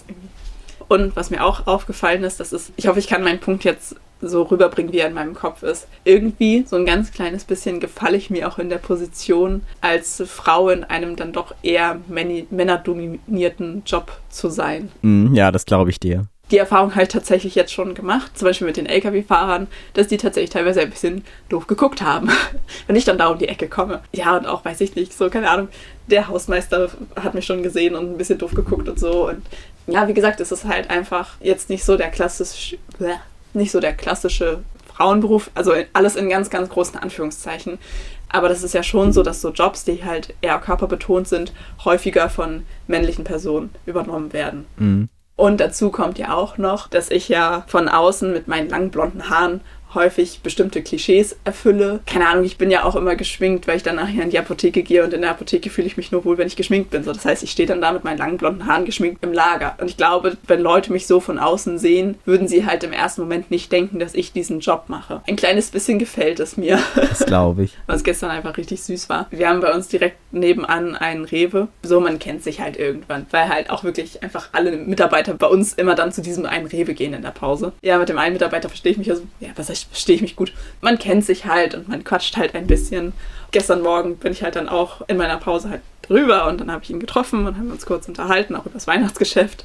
und 0.90 1.14
was 1.14 1.30
mir 1.30 1.44
auch 1.44 1.68
aufgefallen 1.68 2.24
ist, 2.24 2.40
das 2.40 2.52
ist, 2.52 2.72
ich 2.74 2.88
hoffe, 2.88 2.98
ich 2.98 3.06
kann 3.06 3.22
meinen 3.22 3.38
Punkt 3.38 3.62
jetzt 3.62 3.94
so 4.20 4.42
rüberbringen, 4.42 4.92
wie 4.92 4.98
er 4.98 5.06
in 5.06 5.14
meinem 5.14 5.34
Kopf 5.34 5.62
ist. 5.62 5.86
Irgendwie 6.02 6.64
so 6.66 6.74
ein 6.74 6.84
ganz 6.84 7.12
kleines 7.12 7.44
bisschen 7.44 7.78
gefalle 7.78 8.16
ich 8.16 8.28
mir 8.28 8.48
auch 8.48 8.58
in 8.58 8.68
der 8.68 8.78
Position, 8.78 9.62
als 9.80 10.20
Frau 10.26 10.68
in 10.68 10.82
einem 10.82 11.14
dann 11.14 11.32
doch 11.32 11.54
eher 11.62 12.00
männerdominierten 12.08 13.84
Job 13.86 14.18
zu 14.30 14.50
sein. 14.50 14.90
Mm, 15.02 15.32
ja, 15.32 15.52
das 15.52 15.64
glaube 15.64 15.90
ich 15.90 16.00
dir. 16.00 16.26
Die 16.50 16.58
Erfahrung 16.58 16.96
halt 16.96 17.12
tatsächlich 17.12 17.54
jetzt 17.54 17.72
schon 17.72 17.94
gemacht, 17.94 18.36
zum 18.36 18.48
Beispiel 18.48 18.66
mit 18.66 18.76
den 18.76 18.86
Lkw-Fahrern, 18.86 19.68
dass 19.94 20.08
die 20.08 20.16
tatsächlich 20.16 20.50
teilweise 20.50 20.80
ein 20.80 20.90
bisschen 20.90 21.22
doof 21.48 21.68
geguckt 21.68 22.02
haben, 22.02 22.30
wenn 22.88 22.96
ich 22.96 23.04
dann 23.04 23.18
da 23.18 23.28
um 23.28 23.38
die 23.38 23.46
Ecke 23.46 23.68
komme. 23.68 24.00
Ja, 24.12 24.36
und 24.36 24.46
auch, 24.46 24.64
weiß 24.64 24.80
ich 24.80 24.96
nicht, 24.96 25.16
so, 25.16 25.30
keine 25.30 25.48
Ahnung, 25.48 25.68
der 26.08 26.26
Hausmeister 26.26 26.90
hat 27.14 27.34
mich 27.34 27.46
schon 27.46 27.62
gesehen 27.62 27.94
und 27.94 28.10
ein 28.10 28.18
bisschen 28.18 28.38
doof 28.38 28.54
geguckt 28.54 28.88
und 28.88 28.98
so. 28.98 29.28
Und 29.28 29.46
ja, 29.90 30.08
wie 30.08 30.14
gesagt, 30.14 30.40
es 30.40 30.52
ist 30.52 30.64
halt 30.64 30.90
einfach 30.90 31.34
jetzt 31.40 31.70
nicht 31.70 31.84
so 31.84 31.96
der 31.96 32.10
klassische, 32.10 32.78
nicht 33.52 33.70
so 33.70 33.80
der 33.80 33.92
klassische 33.92 34.62
Frauenberuf, 34.94 35.50
also 35.54 35.72
alles 35.92 36.16
in 36.16 36.28
ganz, 36.28 36.50
ganz 36.50 36.68
großen 36.68 36.98
Anführungszeichen. 36.98 37.78
Aber 38.28 38.48
das 38.48 38.62
ist 38.62 38.74
ja 38.74 38.82
schon 38.82 39.12
so, 39.12 39.22
dass 39.22 39.40
so 39.40 39.50
Jobs, 39.50 39.84
die 39.84 40.04
halt 40.04 40.34
eher 40.40 40.58
körperbetont 40.58 41.26
sind, 41.26 41.52
häufiger 41.84 42.30
von 42.30 42.64
männlichen 42.86 43.24
Personen 43.24 43.70
übernommen 43.86 44.32
werden. 44.32 44.66
Mhm. 44.76 45.08
Und 45.36 45.58
dazu 45.58 45.90
kommt 45.90 46.18
ja 46.18 46.34
auch 46.34 46.58
noch, 46.58 46.86
dass 46.88 47.10
ich 47.10 47.30
ja 47.30 47.64
von 47.66 47.88
außen 47.88 48.30
mit 48.30 48.46
meinen 48.46 48.68
langen 48.68 48.90
blonden 48.90 49.30
Haaren 49.30 49.62
häufig 49.94 50.40
bestimmte 50.42 50.82
Klischees 50.82 51.36
erfülle. 51.44 52.00
Keine 52.06 52.28
Ahnung, 52.28 52.44
ich 52.44 52.58
bin 52.58 52.70
ja 52.70 52.84
auch 52.84 52.96
immer 52.96 53.16
geschminkt, 53.16 53.66
weil 53.66 53.76
ich 53.76 53.82
dann 53.82 53.96
nachher 53.96 54.22
in 54.22 54.30
die 54.30 54.38
Apotheke 54.38 54.82
gehe 54.82 55.04
und 55.04 55.12
in 55.12 55.22
der 55.22 55.30
Apotheke 55.30 55.70
fühle 55.70 55.86
ich 55.86 55.96
mich 55.96 56.12
nur 56.12 56.24
wohl, 56.24 56.38
wenn 56.38 56.46
ich 56.46 56.56
geschminkt 56.56 56.90
bin. 56.90 57.04
So, 57.04 57.12
das 57.12 57.24
heißt, 57.24 57.42
ich 57.42 57.50
stehe 57.50 57.66
dann 57.66 57.80
da 57.80 57.92
mit 57.92 58.04
meinen 58.04 58.18
langen 58.18 58.36
blonden 58.36 58.66
Haaren 58.66 58.84
geschminkt 58.84 59.22
im 59.24 59.32
Lager. 59.32 59.76
Und 59.80 59.90
ich 59.90 59.96
glaube, 59.96 60.36
wenn 60.46 60.60
Leute 60.60 60.92
mich 60.92 61.06
so 61.06 61.20
von 61.20 61.38
außen 61.38 61.78
sehen, 61.78 62.16
würden 62.24 62.48
sie 62.48 62.66
halt 62.66 62.84
im 62.84 62.92
ersten 62.92 63.22
Moment 63.22 63.50
nicht 63.50 63.72
denken, 63.72 63.98
dass 63.98 64.14
ich 64.14 64.32
diesen 64.32 64.60
Job 64.60 64.84
mache. 64.88 65.22
Ein 65.26 65.36
kleines 65.36 65.70
bisschen 65.70 65.98
gefällt 65.98 66.40
es 66.40 66.56
mir. 66.56 66.78
Das 66.94 67.26
glaube 67.26 67.64
ich. 67.64 67.76
Was 67.86 68.04
gestern 68.04 68.30
einfach 68.30 68.56
richtig 68.56 68.82
süß 68.82 69.08
war. 69.08 69.26
Wir 69.30 69.48
haben 69.48 69.60
bei 69.60 69.72
uns 69.72 69.88
direkt 69.88 70.16
nebenan 70.32 70.96
einen 70.96 71.24
Rewe. 71.24 71.68
So, 71.82 72.00
man 72.00 72.18
kennt 72.18 72.42
sich 72.42 72.60
halt 72.60 72.76
irgendwann, 72.76 73.26
weil 73.30 73.48
halt 73.48 73.70
auch 73.70 73.84
wirklich 73.84 74.22
einfach 74.22 74.50
alle 74.52 74.72
Mitarbeiter 74.72 75.34
bei 75.34 75.46
uns 75.46 75.74
immer 75.74 75.94
dann 75.94 76.12
zu 76.12 76.22
diesem 76.22 76.46
einen 76.46 76.66
Rewe 76.66 76.94
gehen 76.94 77.14
in 77.14 77.22
der 77.22 77.30
Pause. 77.30 77.72
Ja, 77.82 77.98
mit 77.98 78.08
dem 78.08 78.18
einen 78.18 78.34
Mitarbeiter 78.34 78.68
verstehe 78.68 78.92
ich 78.92 78.98
mich 78.98 79.10
also, 79.10 79.22
ja, 79.40 79.48
was 79.56 79.68
heißt, 79.68 79.79
verstehe 79.84 80.16
ich 80.16 80.22
mich 80.22 80.36
gut. 80.36 80.52
Man 80.80 80.98
kennt 80.98 81.24
sich 81.24 81.46
halt 81.46 81.74
und 81.74 81.88
man 81.88 82.04
quatscht 82.04 82.36
halt 82.36 82.54
ein 82.54 82.66
bisschen. 82.66 83.12
Gestern 83.52 83.82
Morgen 83.82 84.16
bin 84.16 84.32
ich 84.32 84.42
halt 84.42 84.56
dann 84.56 84.68
auch 84.68 85.02
in 85.08 85.16
meiner 85.16 85.38
Pause 85.38 85.70
halt 85.70 85.80
drüber 86.02 86.46
und 86.48 86.60
dann 86.60 86.70
habe 86.70 86.82
ich 86.82 86.90
ihn 86.90 87.00
getroffen 87.00 87.46
und 87.46 87.56
haben 87.56 87.70
uns 87.70 87.86
kurz 87.86 88.08
unterhalten, 88.08 88.56
auch 88.56 88.66
über 88.66 88.74
das 88.74 88.86
Weihnachtsgeschäft. 88.86 89.64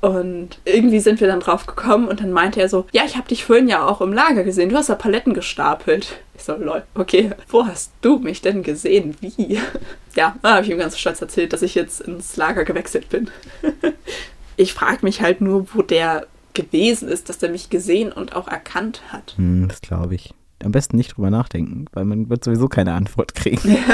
Und 0.00 0.58
irgendwie 0.64 1.00
sind 1.00 1.20
wir 1.20 1.26
dann 1.26 1.40
drauf 1.40 1.66
gekommen 1.66 2.08
und 2.08 2.20
dann 2.20 2.32
meinte 2.32 2.60
er 2.60 2.68
so, 2.68 2.86
ja, 2.92 3.02
ich 3.06 3.16
habe 3.16 3.28
dich 3.28 3.44
vorhin 3.44 3.68
ja 3.68 3.86
auch 3.86 4.00
im 4.00 4.12
Lager 4.12 4.44
gesehen, 4.44 4.68
du 4.68 4.76
hast 4.76 4.90
da 4.90 4.94
Paletten 4.94 5.34
gestapelt. 5.34 6.18
Ich 6.36 6.44
so, 6.44 6.54
lol, 6.54 6.82
okay, 6.94 7.30
wo 7.48 7.66
hast 7.66 7.92
du 8.02 8.18
mich 8.18 8.42
denn 8.42 8.62
gesehen? 8.62 9.16
Wie? 9.20 9.58
Ja, 10.14 10.36
dann 10.42 10.54
habe 10.54 10.64
ich 10.64 10.70
ihm 10.70 10.78
ganz 10.78 10.98
stolz 10.98 11.20
erzählt, 11.20 11.52
dass 11.52 11.62
ich 11.62 11.74
jetzt 11.74 12.00
ins 12.00 12.36
Lager 12.36 12.64
gewechselt 12.64 13.08
bin. 13.08 13.30
Ich 14.58 14.72
frage 14.72 15.00
mich 15.02 15.20
halt 15.20 15.42
nur, 15.42 15.66
wo 15.74 15.82
der 15.82 16.26
gewesen 16.56 17.08
ist, 17.08 17.28
dass 17.28 17.42
er 17.42 17.50
mich 17.50 17.70
gesehen 17.70 18.10
und 18.10 18.34
auch 18.34 18.48
erkannt 18.48 19.02
hat. 19.12 19.34
Hm, 19.36 19.68
das 19.68 19.80
glaube 19.80 20.16
ich. 20.16 20.34
Am 20.64 20.72
besten 20.72 20.96
nicht 20.96 21.16
drüber 21.16 21.30
nachdenken, 21.30 21.84
weil 21.92 22.06
man 22.06 22.30
wird 22.30 22.42
sowieso 22.42 22.66
keine 22.68 22.94
Antwort 22.94 23.34
kriegen. 23.34 23.76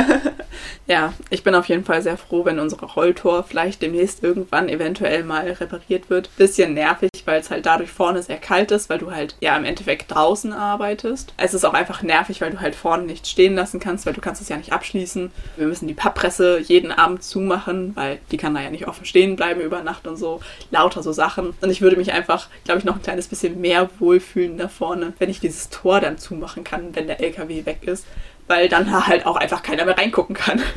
Ja, 0.86 1.12
ich 1.30 1.42
bin 1.42 1.54
auf 1.54 1.66
jeden 1.66 1.84
Fall 1.84 2.02
sehr 2.02 2.16
froh, 2.16 2.44
wenn 2.44 2.58
unsere 2.58 2.86
Rolltor 2.86 3.44
vielleicht 3.44 3.82
demnächst 3.82 4.22
irgendwann 4.22 4.68
eventuell 4.68 5.24
mal 5.24 5.50
repariert 5.50 6.10
wird. 6.10 6.34
Bisschen 6.36 6.74
nervig, 6.74 7.10
weil 7.24 7.40
es 7.40 7.50
halt 7.50 7.66
dadurch 7.66 7.90
vorne 7.90 8.22
sehr 8.22 8.38
kalt 8.38 8.70
ist, 8.70 8.90
weil 8.90 8.98
du 8.98 9.10
halt 9.10 9.36
ja 9.40 9.56
im 9.56 9.64
Endeffekt 9.64 10.10
draußen 10.12 10.52
arbeitest. 10.52 11.34
Es 11.36 11.54
ist 11.54 11.64
auch 11.64 11.74
einfach 11.74 12.02
nervig, 12.02 12.40
weil 12.40 12.50
du 12.50 12.60
halt 12.60 12.74
vorne 12.74 13.04
nicht 13.04 13.26
stehen 13.26 13.54
lassen 13.54 13.80
kannst, 13.80 14.06
weil 14.06 14.14
du 14.14 14.20
kannst 14.20 14.42
es 14.42 14.48
ja 14.48 14.56
nicht 14.56 14.72
abschließen. 14.72 15.30
Wir 15.56 15.66
müssen 15.66 15.88
die 15.88 15.94
Papppresse 15.94 16.58
jeden 16.58 16.92
Abend 16.92 17.22
zumachen, 17.22 17.92
weil 17.94 18.18
die 18.30 18.36
kann 18.36 18.54
da 18.54 18.60
ja 18.60 18.70
nicht 18.70 18.88
offen 18.88 19.04
stehen 19.04 19.36
bleiben 19.36 19.60
über 19.60 19.82
Nacht 19.82 20.06
und 20.06 20.16
so. 20.16 20.40
Lauter 20.70 21.02
so 21.02 21.12
Sachen. 21.12 21.54
Und 21.60 21.70
ich 21.70 21.80
würde 21.80 21.96
mich 21.96 22.12
einfach, 22.12 22.48
glaube 22.64 22.78
ich, 22.78 22.84
noch 22.84 22.96
ein 22.96 23.02
kleines 23.02 23.28
bisschen 23.28 23.60
mehr 23.60 23.88
wohlfühlen 23.98 24.58
da 24.58 24.68
vorne, 24.68 25.12
wenn 25.18 25.30
ich 25.30 25.40
dieses 25.40 25.70
Tor 25.70 26.00
dann 26.00 26.18
zumachen 26.18 26.64
kann, 26.64 26.94
wenn 26.94 27.06
der 27.06 27.20
LKW 27.20 27.64
weg 27.66 27.78
ist 27.82 28.06
weil 28.52 28.68
dann 28.68 28.92
halt 29.06 29.24
auch 29.24 29.36
einfach 29.36 29.62
keiner 29.62 29.84
mehr 29.86 29.96
reingucken 29.96 30.34
kann. 30.36 30.60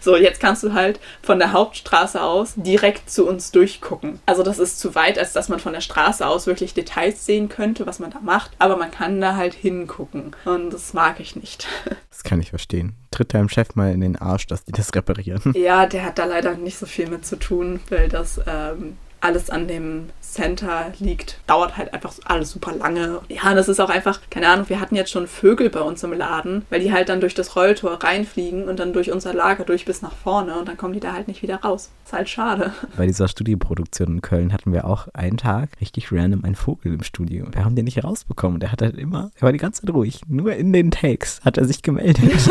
So, 0.00 0.16
jetzt 0.16 0.40
kannst 0.40 0.62
du 0.62 0.72
halt 0.72 1.00
von 1.22 1.38
der 1.38 1.52
Hauptstraße 1.52 2.22
aus 2.22 2.54
direkt 2.56 3.10
zu 3.10 3.26
uns 3.26 3.50
durchgucken. 3.50 4.20
Also 4.26 4.42
das 4.42 4.58
ist 4.58 4.78
zu 4.78 4.94
weit, 4.94 5.18
als 5.18 5.32
dass 5.32 5.48
man 5.48 5.58
von 5.58 5.72
der 5.72 5.80
Straße 5.80 6.26
aus 6.26 6.46
wirklich 6.46 6.72
Details 6.72 7.26
sehen 7.26 7.48
könnte, 7.48 7.86
was 7.86 7.98
man 7.98 8.10
da 8.10 8.20
macht, 8.20 8.52
aber 8.58 8.76
man 8.76 8.90
kann 8.90 9.20
da 9.20 9.36
halt 9.36 9.54
hingucken 9.54 10.34
und 10.44 10.72
das 10.72 10.94
mag 10.94 11.20
ich 11.20 11.36
nicht. 11.36 11.66
Das 12.10 12.24
kann 12.24 12.40
ich 12.40 12.50
verstehen. 12.50 12.94
Tritt 13.12 13.32
deinem 13.32 13.48
Chef 13.48 13.76
mal 13.76 13.92
in 13.92 14.00
den 14.00 14.16
Arsch, 14.16 14.48
dass 14.48 14.64
die 14.64 14.72
das 14.72 14.92
reparieren. 14.92 15.52
Ja, 15.54 15.86
der 15.86 16.04
hat 16.04 16.18
da 16.18 16.24
leider 16.24 16.56
nicht 16.56 16.76
so 16.76 16.84
viel 16.84 17.08
mit 17.08 17.24
zu 17.24 17.36
tun, 17.36 17.78
weil 17.90 18.08
das 18.08 18.40
ähm, 18.44 18.96
alles 19.20 19.50
an 19.50 19.68
dem 19.68 20.10
Center 20.20 20.92
liegt, 20.98 21.40
dauert 21.46 21.76
halt 21.76 21.94
einfach 21.94 22.14
alles 22.24 22.50
super 22.50 22.72
lange. 22.72 23.20
Ja, 23.28 23.54
das 23.54 23.68
ist 23.68 23.80
auch 23.80 23.90
einfach, 23.90 24.20
keine 24.30 24.48
Ahnung, 24.48 24.68
wir 24.68 24.80
hatten 24.80 24.94
jetzt 24.94 25.10
schon 25.10 25.26
Vögel 25.26 25.70
bei 25.70 25.80
uns 25.80 26.02
im 26.02 26.12
Laden, 26.12 26.64
weil 26.70 26.80
die 26.80 26.92
halt 26.92 27.08
dann 27.08 27.20
durch 27.20 27.34
das 27.34 27.56
Rolltor 27.56 28.02
reinfliegen 28.02 28.68
und 28.68 28.78
dann 28.78 28.92
durch 28.92 29.10
unser 29.10 29.32
Lager 29.32 29.64
durch 29.64 29.84
bis 29.84 30.02
nach 30.02 30.12
vorne 30.12 30.58
und 30.58 30.68
dann 30.68 30.76
kommen 30.76 30.92
die 30.94 31.00
da 31.00 31.12
halt 31.12 31.28
nicht 31.28 31.42
wieder 31.42 31.56
raus. 31.56 31.90
Ist 32.04 32.12
halt 32.12 32.28
schade. 32.28 32.72
Bei 32.96 33.06
dieser 33.06 33.28
Studioproduktion 33.28 34.08
in 34.08 34.22
Köln 34.22 34.52
hatten 34.52 34.72
wir 34.72 34.84
auch 34.84 35.08
einen 35.14 35.36
Tag 35.36 35.70
richtig 35.80 36.12
random 36.12 36.44
einen 36.44 36.54
Vogel 36.54 36.94
im 36.94 37.02
Studio. 37.02 37.46
Wir 37.52 37.64
haben 37.64 37.76
den 37.76 37.86
nicht 37.86 38.04
rausbekommen. 38.04 38.60
Der 38.60 38.72
hat 38.72 38.82
halt 38.82 38.96
immer, 38.96 39.30
er 39.36 39.42
war 39.42 39.52
die 39.52 39.58
ganze 39.58 39.82
Zeit 39.82 39.94
ruhig. 39.94 40.20
Nur 40.28 40.54
in 40.54 40.72
den 40.72 40.90
Takes 40.90 41.40
hat 41.44 41.58
er 41.58 41.64
sich 41.64 41.82
gemeldet. 41.82 42.32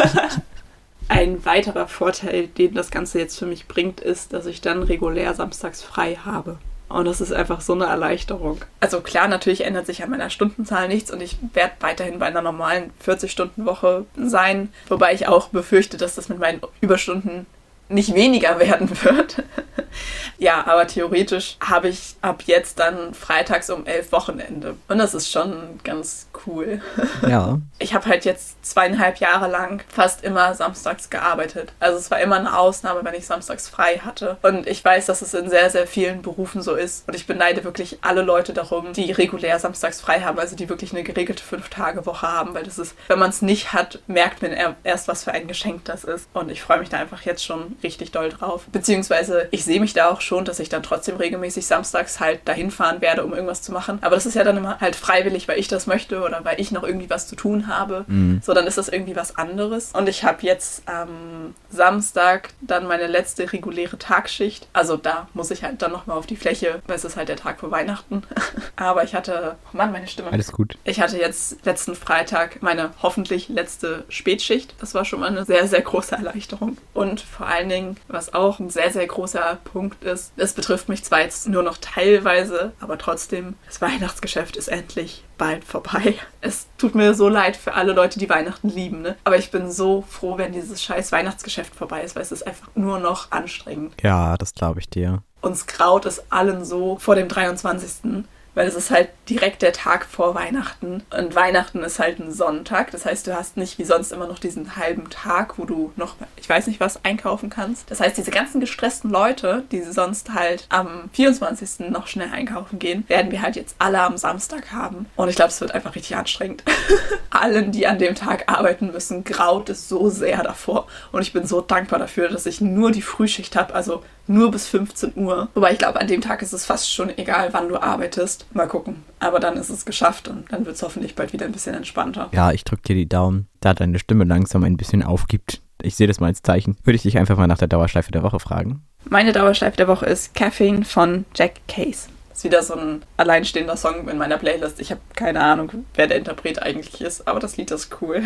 Ein 1.10 1.46
weiterer 1.46 1.88
Vorteil, 1.88 2.48
den 2.48 2.74
das 2.74 2.92
Ganze 2.92 3.20
jetzt 3.20 3.40
für 3.40 3.46
mich 3.46 3.68
bringt, 3.68 4.02
ist, 4.02 4.34
dass 4.34 4.46
ich 4.46 4.62
dann 4.62 4.84
regulär 4.84 5.34
samstags 5.34 5.82
frei 5.82 6.16
habe. 6.16 6.58
Und 6.90 7.06
das 7.06 7.20
ist 7.20 7.34
einfach 7.34 7.62
so 7.62 7.74
eine 7.74 7.86
Erleichterung. 7.86 8.60
Also 8.80 9.02
klar, 9.02 9.28
natürlich 9.28 9.66
ändert 9.66 9.86
sich 9.86 10.04
an 10.04 10.10
meiner 10.10 10.30
Stundenzahl 10.30 10.88
nichts 10.88 11.12
und 11.12 11.22
ich 11.22 11.38
werde 11.54 11.74
weiterhin 11.82 12.20
bei 12.20 12.28
einer 12.28 12.42
normalen 12.42 12.92
40-Stunden-Woche 13.06 14.06
sein. 14.16 14.70
Wobei 14.88 15.14
ich 15.14 15.28
auch 15.28 15.50
befürchte, 15.50 15.98
dass 15.98 16.16
das 16.16 16.30
mit 16.30 16.40
meinen 16.40 16.62
Überstunden 16.80 17.46
nicht 17.90 18.14
weniger 18.14 18.60
werden 18.60 18.90
wird. 19.04 19.44
ja, 20.38 20.66
aber 20.68 20.88
theoretisch 20.88 21.58
habe 21.60 21.90
ich 21.90 22.16
ab 22.22 22.44
jetzt 22.46 22.80
dann 22.80 23.14
freitags 23.14 23.70
um 23.70 23.86
elf 23.86 24.12
Wochenende. 24.12 24.76
Und 24.88 24.98
das 24.98 25.14
ist 25.14 25.32
schon 25.32 25.80
ganz 25.84 26.28
cool. 26.46 26.82
Ja. 27.28 27.60
Ich 27.80 27.94
habe 27.94 28.06
halt 28.06 28.26
jetzt 28.26 28.64
zweieinhalb 28.66 29.18
Jahre 29.18 29.50
lang 29.50 29.84
fast 29.90 30.24
immer 30.24 30.54
samstags 30.54 31.10
gearbeitet. 31.10 31.74
Also 31.80 31.98
es 31.98 32.12
war 32.12 32.20
immer 32.20 32.38
eine 32.38 32.58
Ausnahme, 32.58 33.04
wenn 33.04 33.16
ich 33.16 33.26
samstags 33.26 33.68
frei 33.68 33.98
hatte. 33.98 34.38
Und 34.44 34.68
ich 34.68 34.84
weiß, 34.84 35.08
dass 35.08 35.22
es 35.22 35.34
in 35.34 35.50
sehr, 35.50 35.70
sehr 35.70 35.88
vielen 35.88 36.22
Berufen 36.22 36.62
so 36.62 36.76
ist. 36.76 37.08
Und 37.08 37.16
ich 37.16 37.28
beneide 37.28 37.64
wirklich 37.64 37.98
alle 38.02 38.22
Leute 38.22 38.54
darum, 38.54 38.94
die 38.94 39.12
regulär 39.12 39.60
samstags 39.60 40.00
frei 40.00 40.22
haben, 40.22 40.40
also 40.40 40.56
die 40.56 40.70
wirklich 40.70 40.92
eine 40.92 41.04
geregelte 41.04 41.44
Fünf-Tage-Woche 41.44 42.28
haben, 42.28 42.54
weil 42.54 42.64
das 42.64 42.80
ist, 42.80 42.96
wenn 43.08 43.20
man 43.20 43.30
es 43.30 43.42
nicht 43.42 43.74
hat, 43.74 44.00
merkt 44.08 44.42
man 44.42 44.56
erst, 44.84 45.08
was 45.08 45.24
für 45.24 45.32
ein 45.32 45.48
Geschenk 45.48 45.86
das 45.86 46.04
ist. 46.04 46.30
Und 46.34 46.50
ich 46.52 46.62
freue 46.62 46.80
mich 46.80 46.90
da 46.90 46.98
einfach 46.98 47.24
jetzt 47.24 47.44
schon 47.44 47.77
richtig 47.84 48.12
doll 48.12 48.30
drauf. 48.30 48.66
Beziehungsweise 48.72 49.48
ich 49.52 49.64
sehe 49.64 49.80
mich 49.80 49.94
da 49.94 50.10
auch 50.10 50.22
schon, 50.22 50.46
dass 50.46 50.60
ich 50.60 50.70
dann 50.70 50.84
trotzdem 50.84 51.18
regelmäßig 51.18 51.66
samstags 51.66 52.20
halt 52.20 52.42
dahin 52.46 52.72
fahren 52.72 53.02
werde, 53.02 53.24
um 53.24 53.34
irgendwas 53.34 53.62
zu 53.62 53.72
machen. 53.72 54.00
Aber 54.02 54.16
das 54.16 54.26
ist 54.26 54.36
ja 54.36 54.44
dann 54.44 54.58
immer 54.58 54.80
halt 54.80 54.96
freiwillig, 54.96 55.48
weil 55.48 55.60
ich 55.60 55.68
das 55.68 55.88
möchte 55.88 56.22
oder 56.22 56.44
weil 56.44 56.60
ich 56.60 56.72
noch 56.72 56.84
irgendwie 56.84 57.10
was 57.10 57.28
zu 57.28 57.36
tun 57.36 57.68
habe. 57.68 58.06
Mhm. 58.08 58.42
So, 58.44 58.54
dann 58.54 58.68
ist 58.68 58.78
das 58.78 58.90
irgendwie 58.90 59.16
was 59.16 59.36
anderes. 59.36 59.92
Und 59.94 60.10
ich 60.10 60.24
habe 60.24 60.40
jetzt 60.42 60.84
am 60.88 61.56
Samstag 61.70 62.50
dann 62.62 62.88
meine 62.88 63.08
letzte 63.08 63.52
reguläre 63.52 63.98
Tagschicht. 63.98 64.68
Also 64.74 64.98
da 64.98 65.28
muss 65.34 65.52
ich 65.52 65.64
halt 65.64 65.82
dann 65.82 65.92
nochmal 65.92 66.18
auf 66.18 66.28
die 66.28 66.36
Fläche, 66.36 66.82
weil 66.88 66.96
es 66.96 67.06
ist 67.06 67.18
halt 67.18 67.30
der 67.30 67.36
Tag 67.36 67.60
vor 67.60 67.72
Weihnachten. 67.72 68.24
Aber 68.76 69.04
ich 69.04 69.16
hatte, 69.16 69.56
oh 69.74 69.78
Mann, 69.78 69.92
meine 69.92 70.08
Stimme. 70.08 70.32
Alles 70.32 70.52
gut. 70.52 70.78
Ich 70.84 71.00
hatte 71.02 71.18
jetzt 71.18 71.66
letzten 71.66 71.96
Freitag 71.96 72.62
meine 72.62 72.92
hoffentlich 73.02 73.50
letzte 73.50 74.06
Spätschicht. 74.10 74.76
Das 74.80 74.94
war 74.94 75.06
schon 75.06 75.20
mal 75.20 75.28
eine 75.28 75.46
sehr, 75.46 75.68
sehr 75.68 75.82
große 75.82 76.16
Erleichterung. 76.16 76.78
Und 76.94 77.22
vor 77.22 77.48
allen 77.48 77.67
Dingen, 77.70 77.98
was 78.08 78.34
auch 78.34 78.60
ein 78.60 78.70
sehr, 78.70 78.92
sehr 78.92 79.08
großer 79.08 79.60
Punkt 79.64 80.04
ist, 80.04 80.32
es 80.38 80.54
betrifft 80.54 80.90
mich 80.90 81.04
zwar 81.04 81.22
jetzt 81.22 81.48
nur 81.48 81.64
noch 81.64 81.78
teilweise, 81.80 82.74
aber 82.80 82.98
trotzdem, 82.98 83.56
das 83.66 83.82
Weihnachtsgeschäft 83.82 84.56
ist 84.58 84.68
endlich 84.68 85.24
bald 85.38 85.64
vorbei. 85.64 86.16
Es 86.42 86.68
tut 86.78 86.96
mir 86.96 87.14
so 87.14 87.30
leid 87.30 87.58
für 87.58 87.74
alle 87.74 87.94
Leute, 87.94 88.20
die 88.20 88.30
Weihnachten 88.30 88.70
lieben, 88.70 89.02
ne? 89.02 89.16
Aber 89.24 89.38
ich 89.38 89.52
bin 89.52 89.72
so 89.72 90.04
froh, 90.08 90.38
wenn 90.38 90.54
dieses 90.54 90.82
scheiß 90.82 91.12
Weihnachtsgeschäft 91.12 91.76
vorbei 91.76 92.04
ist, 92.04 92.16
weil 92.16 92.24
es 92.24 92.32
ist 92.32 92.46
einfach 92.46 92.70
nur 92.76 93.00
noch 93.00 93.32
anstrengend. 93.32 93.94
Ja, 94.02 94.38
das 94.38 94.54
glaube 94.54 94.80
ich 94.80 94.90
dir. 94.90 95.24
Uns 95.42 95.68
graut 95.68 96.06
es 96.06 96.32
allen 96.32 96.66
so 96.66 96.98
vor 96.98 97.16
dem 97.16 97.28
23 97.28 98.28
weil 98.58 98.68
es 98.68 98.74
ist 98.74 98.90
halt 98.90 99.10
direkt 99.30 99.62
der 99.62 99.72
Tag 99.72 100.08
vor 100.08 100.34
Weihnachten 100.34 101.04
und 101.16 101.36
Weihnachten 101.36 101.84
ist 101.84 102.00
halt 102.00 102.18
ein 102.18 102.32
Sonntag. 102.32 102.90
Das 102.90 103.06
heißt, 103.06 103.28
du 103.28 103.36
hast 103.36 103.56
nicht 103.56 103.78
wie 103.78 103.84
sonst 103.84 104.12
immer 104.12 104.26
noch 104.26 104.40
diesen 104.40 104.76
halben 104.76 105.12
Tag, 105.12 105.60
wo 105.60 105.66
du 105.66 105.94
noch, 105.96 106.16
ich 106.38 106.50
weiß 106.50 106.66
nicht 106.66 106.80
was, 106.80 107.06
einkaufen 107.06 107.52
kannst. 107.52 107.92
Das 107.92 108.00
heißt, 108.00 108.18
diese 108.18 108.32
ganzen 108.32 108.60
gestressten 108.60 109.12
Leute, 109.12 109.64
die 109.72 109.84
sonst 109.84 110.34
halt 110.34 110.66
am 110.70 111.12
24. 111.14 111.92
noch 111.92 112.08
schnell 112.08 112.32
einkaufen 112.32 112.80
gehen, 112.80 113.04
werden 113.08 113.32
wir 113.32 113.44
halt 113.44 113.58
jetzt 113.58 113.76
alle 113.78 114.02
am 114.02 114.18
Samstag 114.18 114.72
haben. 114.72 115.06
Und 115.16 115.30
ich 115.30 115.36
glaube, 115.36 115.52
es 115.52 115.62
wird 115.62 115.76
einfach 115.76 115.94
richtig 115.94 116.16
anstrengend. 116.16 116.64
Allen, 117.30 117.72
die 117.72 117.86
an 117.86 118.00
dem 118.00 118.16
Tag 118.16 118.52
arbeiten 118.52 118.92
müssen, 118.92 119.24
graut 119.24 119.70
es 119.70 119.88
so 119.88 120.10
sehr 120.10 120.42
davor. 120.42 120.88
Und 121.12 121.22
ich 121.22 121.32
bin 121.32 121.46
so 121.46 121.62
dankbar 121.62 122.00
dafür, 122.00 122.28
dass 122.28 122.48
ich 122.48 122.60
nur 122.60 122.90
die 122.90 123.04
Frühschicht 123.04 123.56
habe, 123.56 123.76
also 123.76 124.04
nur 124.28 124.52
bis 124.52 124.68
15 124.68 125.14
Uhr. 125.16 125.50
Wobei 125.54 125.74
ich 125.74 125.80
glaube, 125.80 126.00
an 126.00 126.08
dem 126.08 126.22
Tag 126.22 126.42
ist 126.42 126.54
es 126.54 126.66
fast 126.66 126.92
schon 126.92 127.16
egal, 127.18 127.50
wann 127.52 127.70
du 127.70 127.82
arbeitest. 127.82 128.46
Mal 128.54 128.68
gucken. 128.68 129.04
Aber 129.20 129.40
dann 129.40 129.58
ist 129.58 129.70
es 129.70 129.86
geschafft 129.86 130.28
und 130.28 130.52
dann 130.52 130.66
wird 130.66 130.76
es 130.76 130.84
hoffentlich 130.84 131.16
bald 131.16 131.34
wieder 131.34 131.46
ein 131.46 131.52
bisschen 131.52 131.76
entspannter. 131.76 132.30
Ja, 132.32 132.52
ich 132.52 132.64
drücke 132.64 132.84
dir 132.84 132.96
die 132.96 133.10
Daumen, 133.10 133.48
da 133.62 133.74
deine 133.74 134.00
Stimme 134.00 134.24
langsam 134.24 134.64
ein 134.64 134.78
bisschen 134.78 135.04
aufgibt. 135.04 135.62
Ich 135.82 135.96
sehe 135.96 136.08
das 136.08 136.20
mal 136.20 136.28
als 136.28 136.42
Zeichen. 136.42 136.78
Würde 136.84 136.96
ich 136.96 137.04
dich 137.04 137.18
einfach 137.18 137.38
mal 137.38 137.48
nach 137.48 137.58
der 137.58 137.68
Dauerschleife 137.68 138.12
der 138.12 138.24
Woche 138.24 138.40
fragen. 138.40 138.84
Meine 139.10 139.32
Dauerschleife 139.32 139.78
der 139.78 139.88
Woche 139.88 140.06
ist 140.06 140.34
Caffeine 140.36 140.84
von 140.84 141.26
Jack 141.36 141.68
Case. 141.68 142.10
Ist 142.34 142.44
wieder 142.44 142.62
so 142.62 142.76
ein 142.76 143.02
alleinstehender 143.16 143.78
Song 143.78 144.08
in 144.10 144.18
meiner 144.18 144.38
Playlist. 144.38 144.80
Ich 144.80 144.92
habe 144.92 145.02
keine 145.16 145.42
Ahnung, 145.42 145.86
wer 145.96 146.08
der 146.08 146.18
Interpret 146.18 146.62
eigentlich 146.62 147.02
ist, 147.02 147.28
aber 147.28 147.40
das 147.40 147.58
Lied 147.58 147.72
ist 147.72 147.98
cool. 148.02 148.24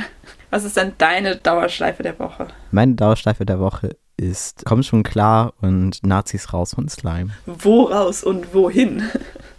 Was 0.50 0.66
ist 0.66 0.76
denn 0.76 0.94
deine 0.98 1.38
Dauerschleife 1.38 2.04
der 2.04 2.20
Woche? 2.20 2.48
Meine 2.72 2.96
Dauerschleife 2.96 3.46
der 3.46 3.60
Woche 3.60 3.96
ist 4.22 4.64
Komm 4.66 4.84
schon 4.84 5.04
klar 5.04 5.54
und 5.62 6.06
Nazis 6.06 6.54
raus 6.54 6.76
von 6.76 6.88
Slime. 6.88 7.32
Wo 7.46 7.84
raus 7.84 8.24
und 8.24 8.54
wohin? 8.54 9.04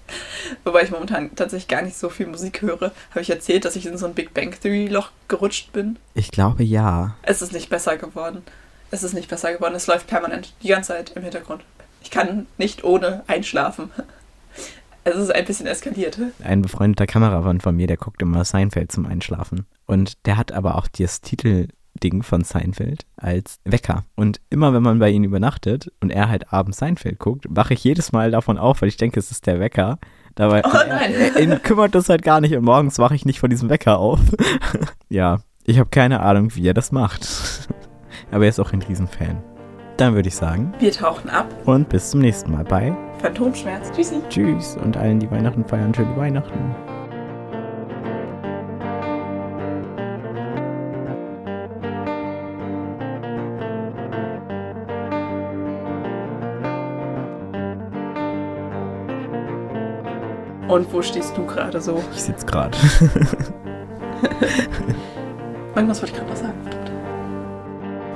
Wobei 0.65 0.83
ich 0.83 0.91
momentan 0.91 1.35
tatsächlich 1.35 1.69
gar 1.69 1.83
nicht 1.83 1.97
so 1.97 2.09
viel 2.09 2.27
Musik 2.27 2.63
höre. 2.63 2.93
Habe 3.11 3.21
ich 3.21 3.31
erzählt, 3.31 3.65
dass 3.65 3.77
ich 3.77 3.87
in 3.87 3.97
so 3.97 4.07
ein 4.07 4.15
Big 4.15 4.35
Bang 4.35 4.55
Theory 4.61 4.89
Loch 4.89 5.11
gerutscht 5.29 5.73
bin? 5.73 5.99
Ich 6.15 6.31
glaube 6.31 6.63
ja. 6.63 7.17
Es 7.23 7.43
ist 7.43 7.53
nicht 7.53 7.71
besser 7.71 7.97
geworden. 7.97 8.43
Es 8.91 9.03
ist 9.03 9.15
nicht 9.15 9.29
besser 9.29 9.53
geworden. 9.53 9.75
Es 9.75 9.87
läuft 9.87 10.07
permanent 10.07 10.53
die 10.63 10.69
ganze 10.69 10.89
Zeit 10.89 11.13
im 11.17 11.23
Hintergrund. 11.23 11.63
Ich 12.03 12.11
kann 12.11 12.47
nicht 12.59 12.85
ohne 12.85 13.25
einschlafen. 13.27 13.91
Es 15.05 15.17
ist 15.17 15.35
ein 15.35 15.45
bisschen 15.45 15.67
eskaliert. 15.67 16.17
Ein 16.45 16.63
befreundeter 16.63 17.09
Kameramann 17.09 17.61
von 17.61 17.75
mir, 17.75 17.89
der 17.89 17.97
guckt 17.97 18.23
immer 18.23 18.45
Seinfeld 18.45 18.93
zum 18.93 19.05
Einschlafen. 19.05 19.67
Und 19.85 20.25
der 20.27 20.37
hat 20.37 20.53
aber 20.53 20.77
auch 20.77 20.87
das 20.87 21.21
Titelding 21.95 22.23
von 22.23 22.43
Seinfeld 22.45 23.05
als 23.17 23.61
Wecker. 23.65 24.05
Und 24.17 24.41
immer 24.51 24.73
wenn 24.75 24.83
man 24.83 24.99
bei 24.99 25.11
ihm 25.11 25.25
übernachtet 25.25 25.93
und 26.01 26.11
er 26.11 26.29
halt 26.29 26.53
abends 26.53 26.79
Seinfeld 26.79 27.19
guckt, 27.19 27.47
wache 27.49 27.75
ich 27.75 27.85
jedes 27.85 28.13
Mal 28.13 28.31
davon 28.31 28.59
auf, 28.59 28.83
weil 28.83 28.89
ich 28.89 28.97
denke, 28.97 29.19
es 29.21 29.31
ist 29.31 29.47
der 29.47 29.61
Wecker. 29.61 29.99
Dabei 30.35 30.63
Oh 30.65 30.71
nein. 30.89 31.13
er, 31.15 31.41
ihn 31.43 31.63
kümmert 31.63 31.95
das 31.95 32.09
halt 32.09 32.23
gar 32.23 32.41
nicht 32.41 32.55
und 32.57 32.65
morgens 32.65 32.99
wache 32.99 33.15
ich 33.15 33.25
nicht 33.25 33.41
von 33.41 33.51
diesem 33.51 33.69
Wecker 33.69 33.99
auf. 33.99 34.21
ja, 35.09 35.41
ich 35.65 35.79
habe 35.79 35.91
keine 35.91 36.21
Ahnung, 36.21 36.55
wie 36.55 36.67
er 36.67 36.75
das 36.75 36.93
macht. 36.93 37.29
aber 38.31 38.45
er 38.45 38.51
ist 38.51 38.61
auch 38.61 38.73
ein 38.73 38.83
Riesenfan. 38.83 39.43
Dann 39.99 40.15
würde 40.15 40.29
ich 40.29 40.35
sagen, 40.35 40.73
Wir 40.79 40.91
tauchen 40.93 41.29
ab. 41.31 41.47
und 41.67 41.89
bis 41.91 42.11
zum 42.11 42.21
nächsten 42.21 42.51
Mal 42.51 42.65
bei 42.65 42.97
Phantomschmerz. 43.21 43.93
Tschüssi. 43.93 44.17
Tschüss 44.31 44.77
und 44.83 44.97
allen, 44.97 45.21
die 45.21 45.31
Weihnachten 45.31 45.65
feiern, 45.65 45.95
schöne 45.95 46.17
Weihnachten. 46.17 46.75
Und 60.73 60.91
wo 60.91 61.03
stehst 61.03 61.37
du 61.37 61.45
gerade 61.45 61.79
so? 61.83 62.03
Ich 62.15 62.23
sitze 62.23 62.47
gerade. 62.47 62.79
Irgendwas 65.77 66.01
wollte 66.01 66.15
ich 66.15 66.19
gerade 66.19 66.31
noch 66.31 66.37
sagen. 66.37 66.55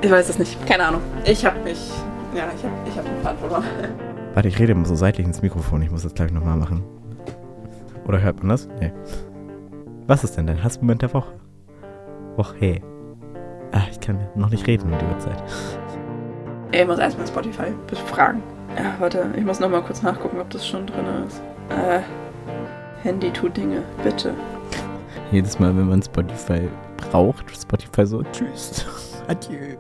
Ich 0.00 0.10
weiß 0.10 0.30
es 0.30 0.38
nicht. 0.38 0.66
Keine 0.66 0.86
Ahnung. 0.86 1.02
Ich 1.26 1.44
habe 1.44 1.60
mich. 1.60 1.90
Ja, 2.34 2.44
ich 2.56 2.64
habe 2.64 2.72
ich 2.88 2.96
hab 2.96 3.04
den 3.04 3.22
Faden 3.22 3.38
verloren. 3.40 3.64
Warte, 4.34 4.48
ich 4.48 4.58
rede 4.58 4.72
immer 4.72 4.86
so 4.86 4.94
seitlich 4.94 5.26
ins 5.26 5.42
Mikrofon. 5.42 5.82
Ich 5.82 5.90
muss 5.90 6.04
das 6.04 6.14
gleich 6.14 6.32
nochmal 6.32 6.56
machen. 6.56 6.82
Oder 8.08 8.22
hört 8.22 8.38
man 8.38 8.48
das? 8.48 8.68
Nee. 8.80 8.90
Was 10.06 10.24
ist 10.24 10.38
denn 10.38 10.46
dein 10.46 10.64
Hassmoment 10.64 11.02
der 11.02 11.12
Woche? 11.12 11.34
Woche. 12.36 12.80
Ah, 13.72 13.82
ich 13.90 14.00
kann 14.00 14.18
noch 14.34 14.48
nicht 14.48 14.66
reden 14.66 14.90
um 14.90 14.98
die 14.98 15.04
Uhrzeit. 15.04 15.44
Ich 16.72 16.86
muss 16.86 16.98
erstmal 16.98 17.26
Spotify 17.26 17.74
befragen. 17.86 18.42
Ja, 18.78 18.94
warte, 18.98 19.26
ich 19.36 19.44
muss 19.44 19.60
nochmal 19.60 19.82
kurz 19.82 20.02
nachgucken, 20.02 20.40
ob 20.40 20.48
das 20.48 20.66
schon 20.66 20.86
drin 20.86 21.04
ist. 21.26 21.42
Äh, 21.68 22.00
Handy 23.06 23.30
tut 23.30 23.56
Dinge, 23.56 23.84
bitte. 24.02 24.34
Jedes 25.30 25.60
Mal, 25.60 25.76
wenn 25.76 25.88
man 25.88 26.02
Spotify 26.02 26.68
braucht, 26.96 27.44
Spotify 27.56 28.04
so, 28.04 28.24
tschüss, 28.32 28.84
adieu. 29.28 29.76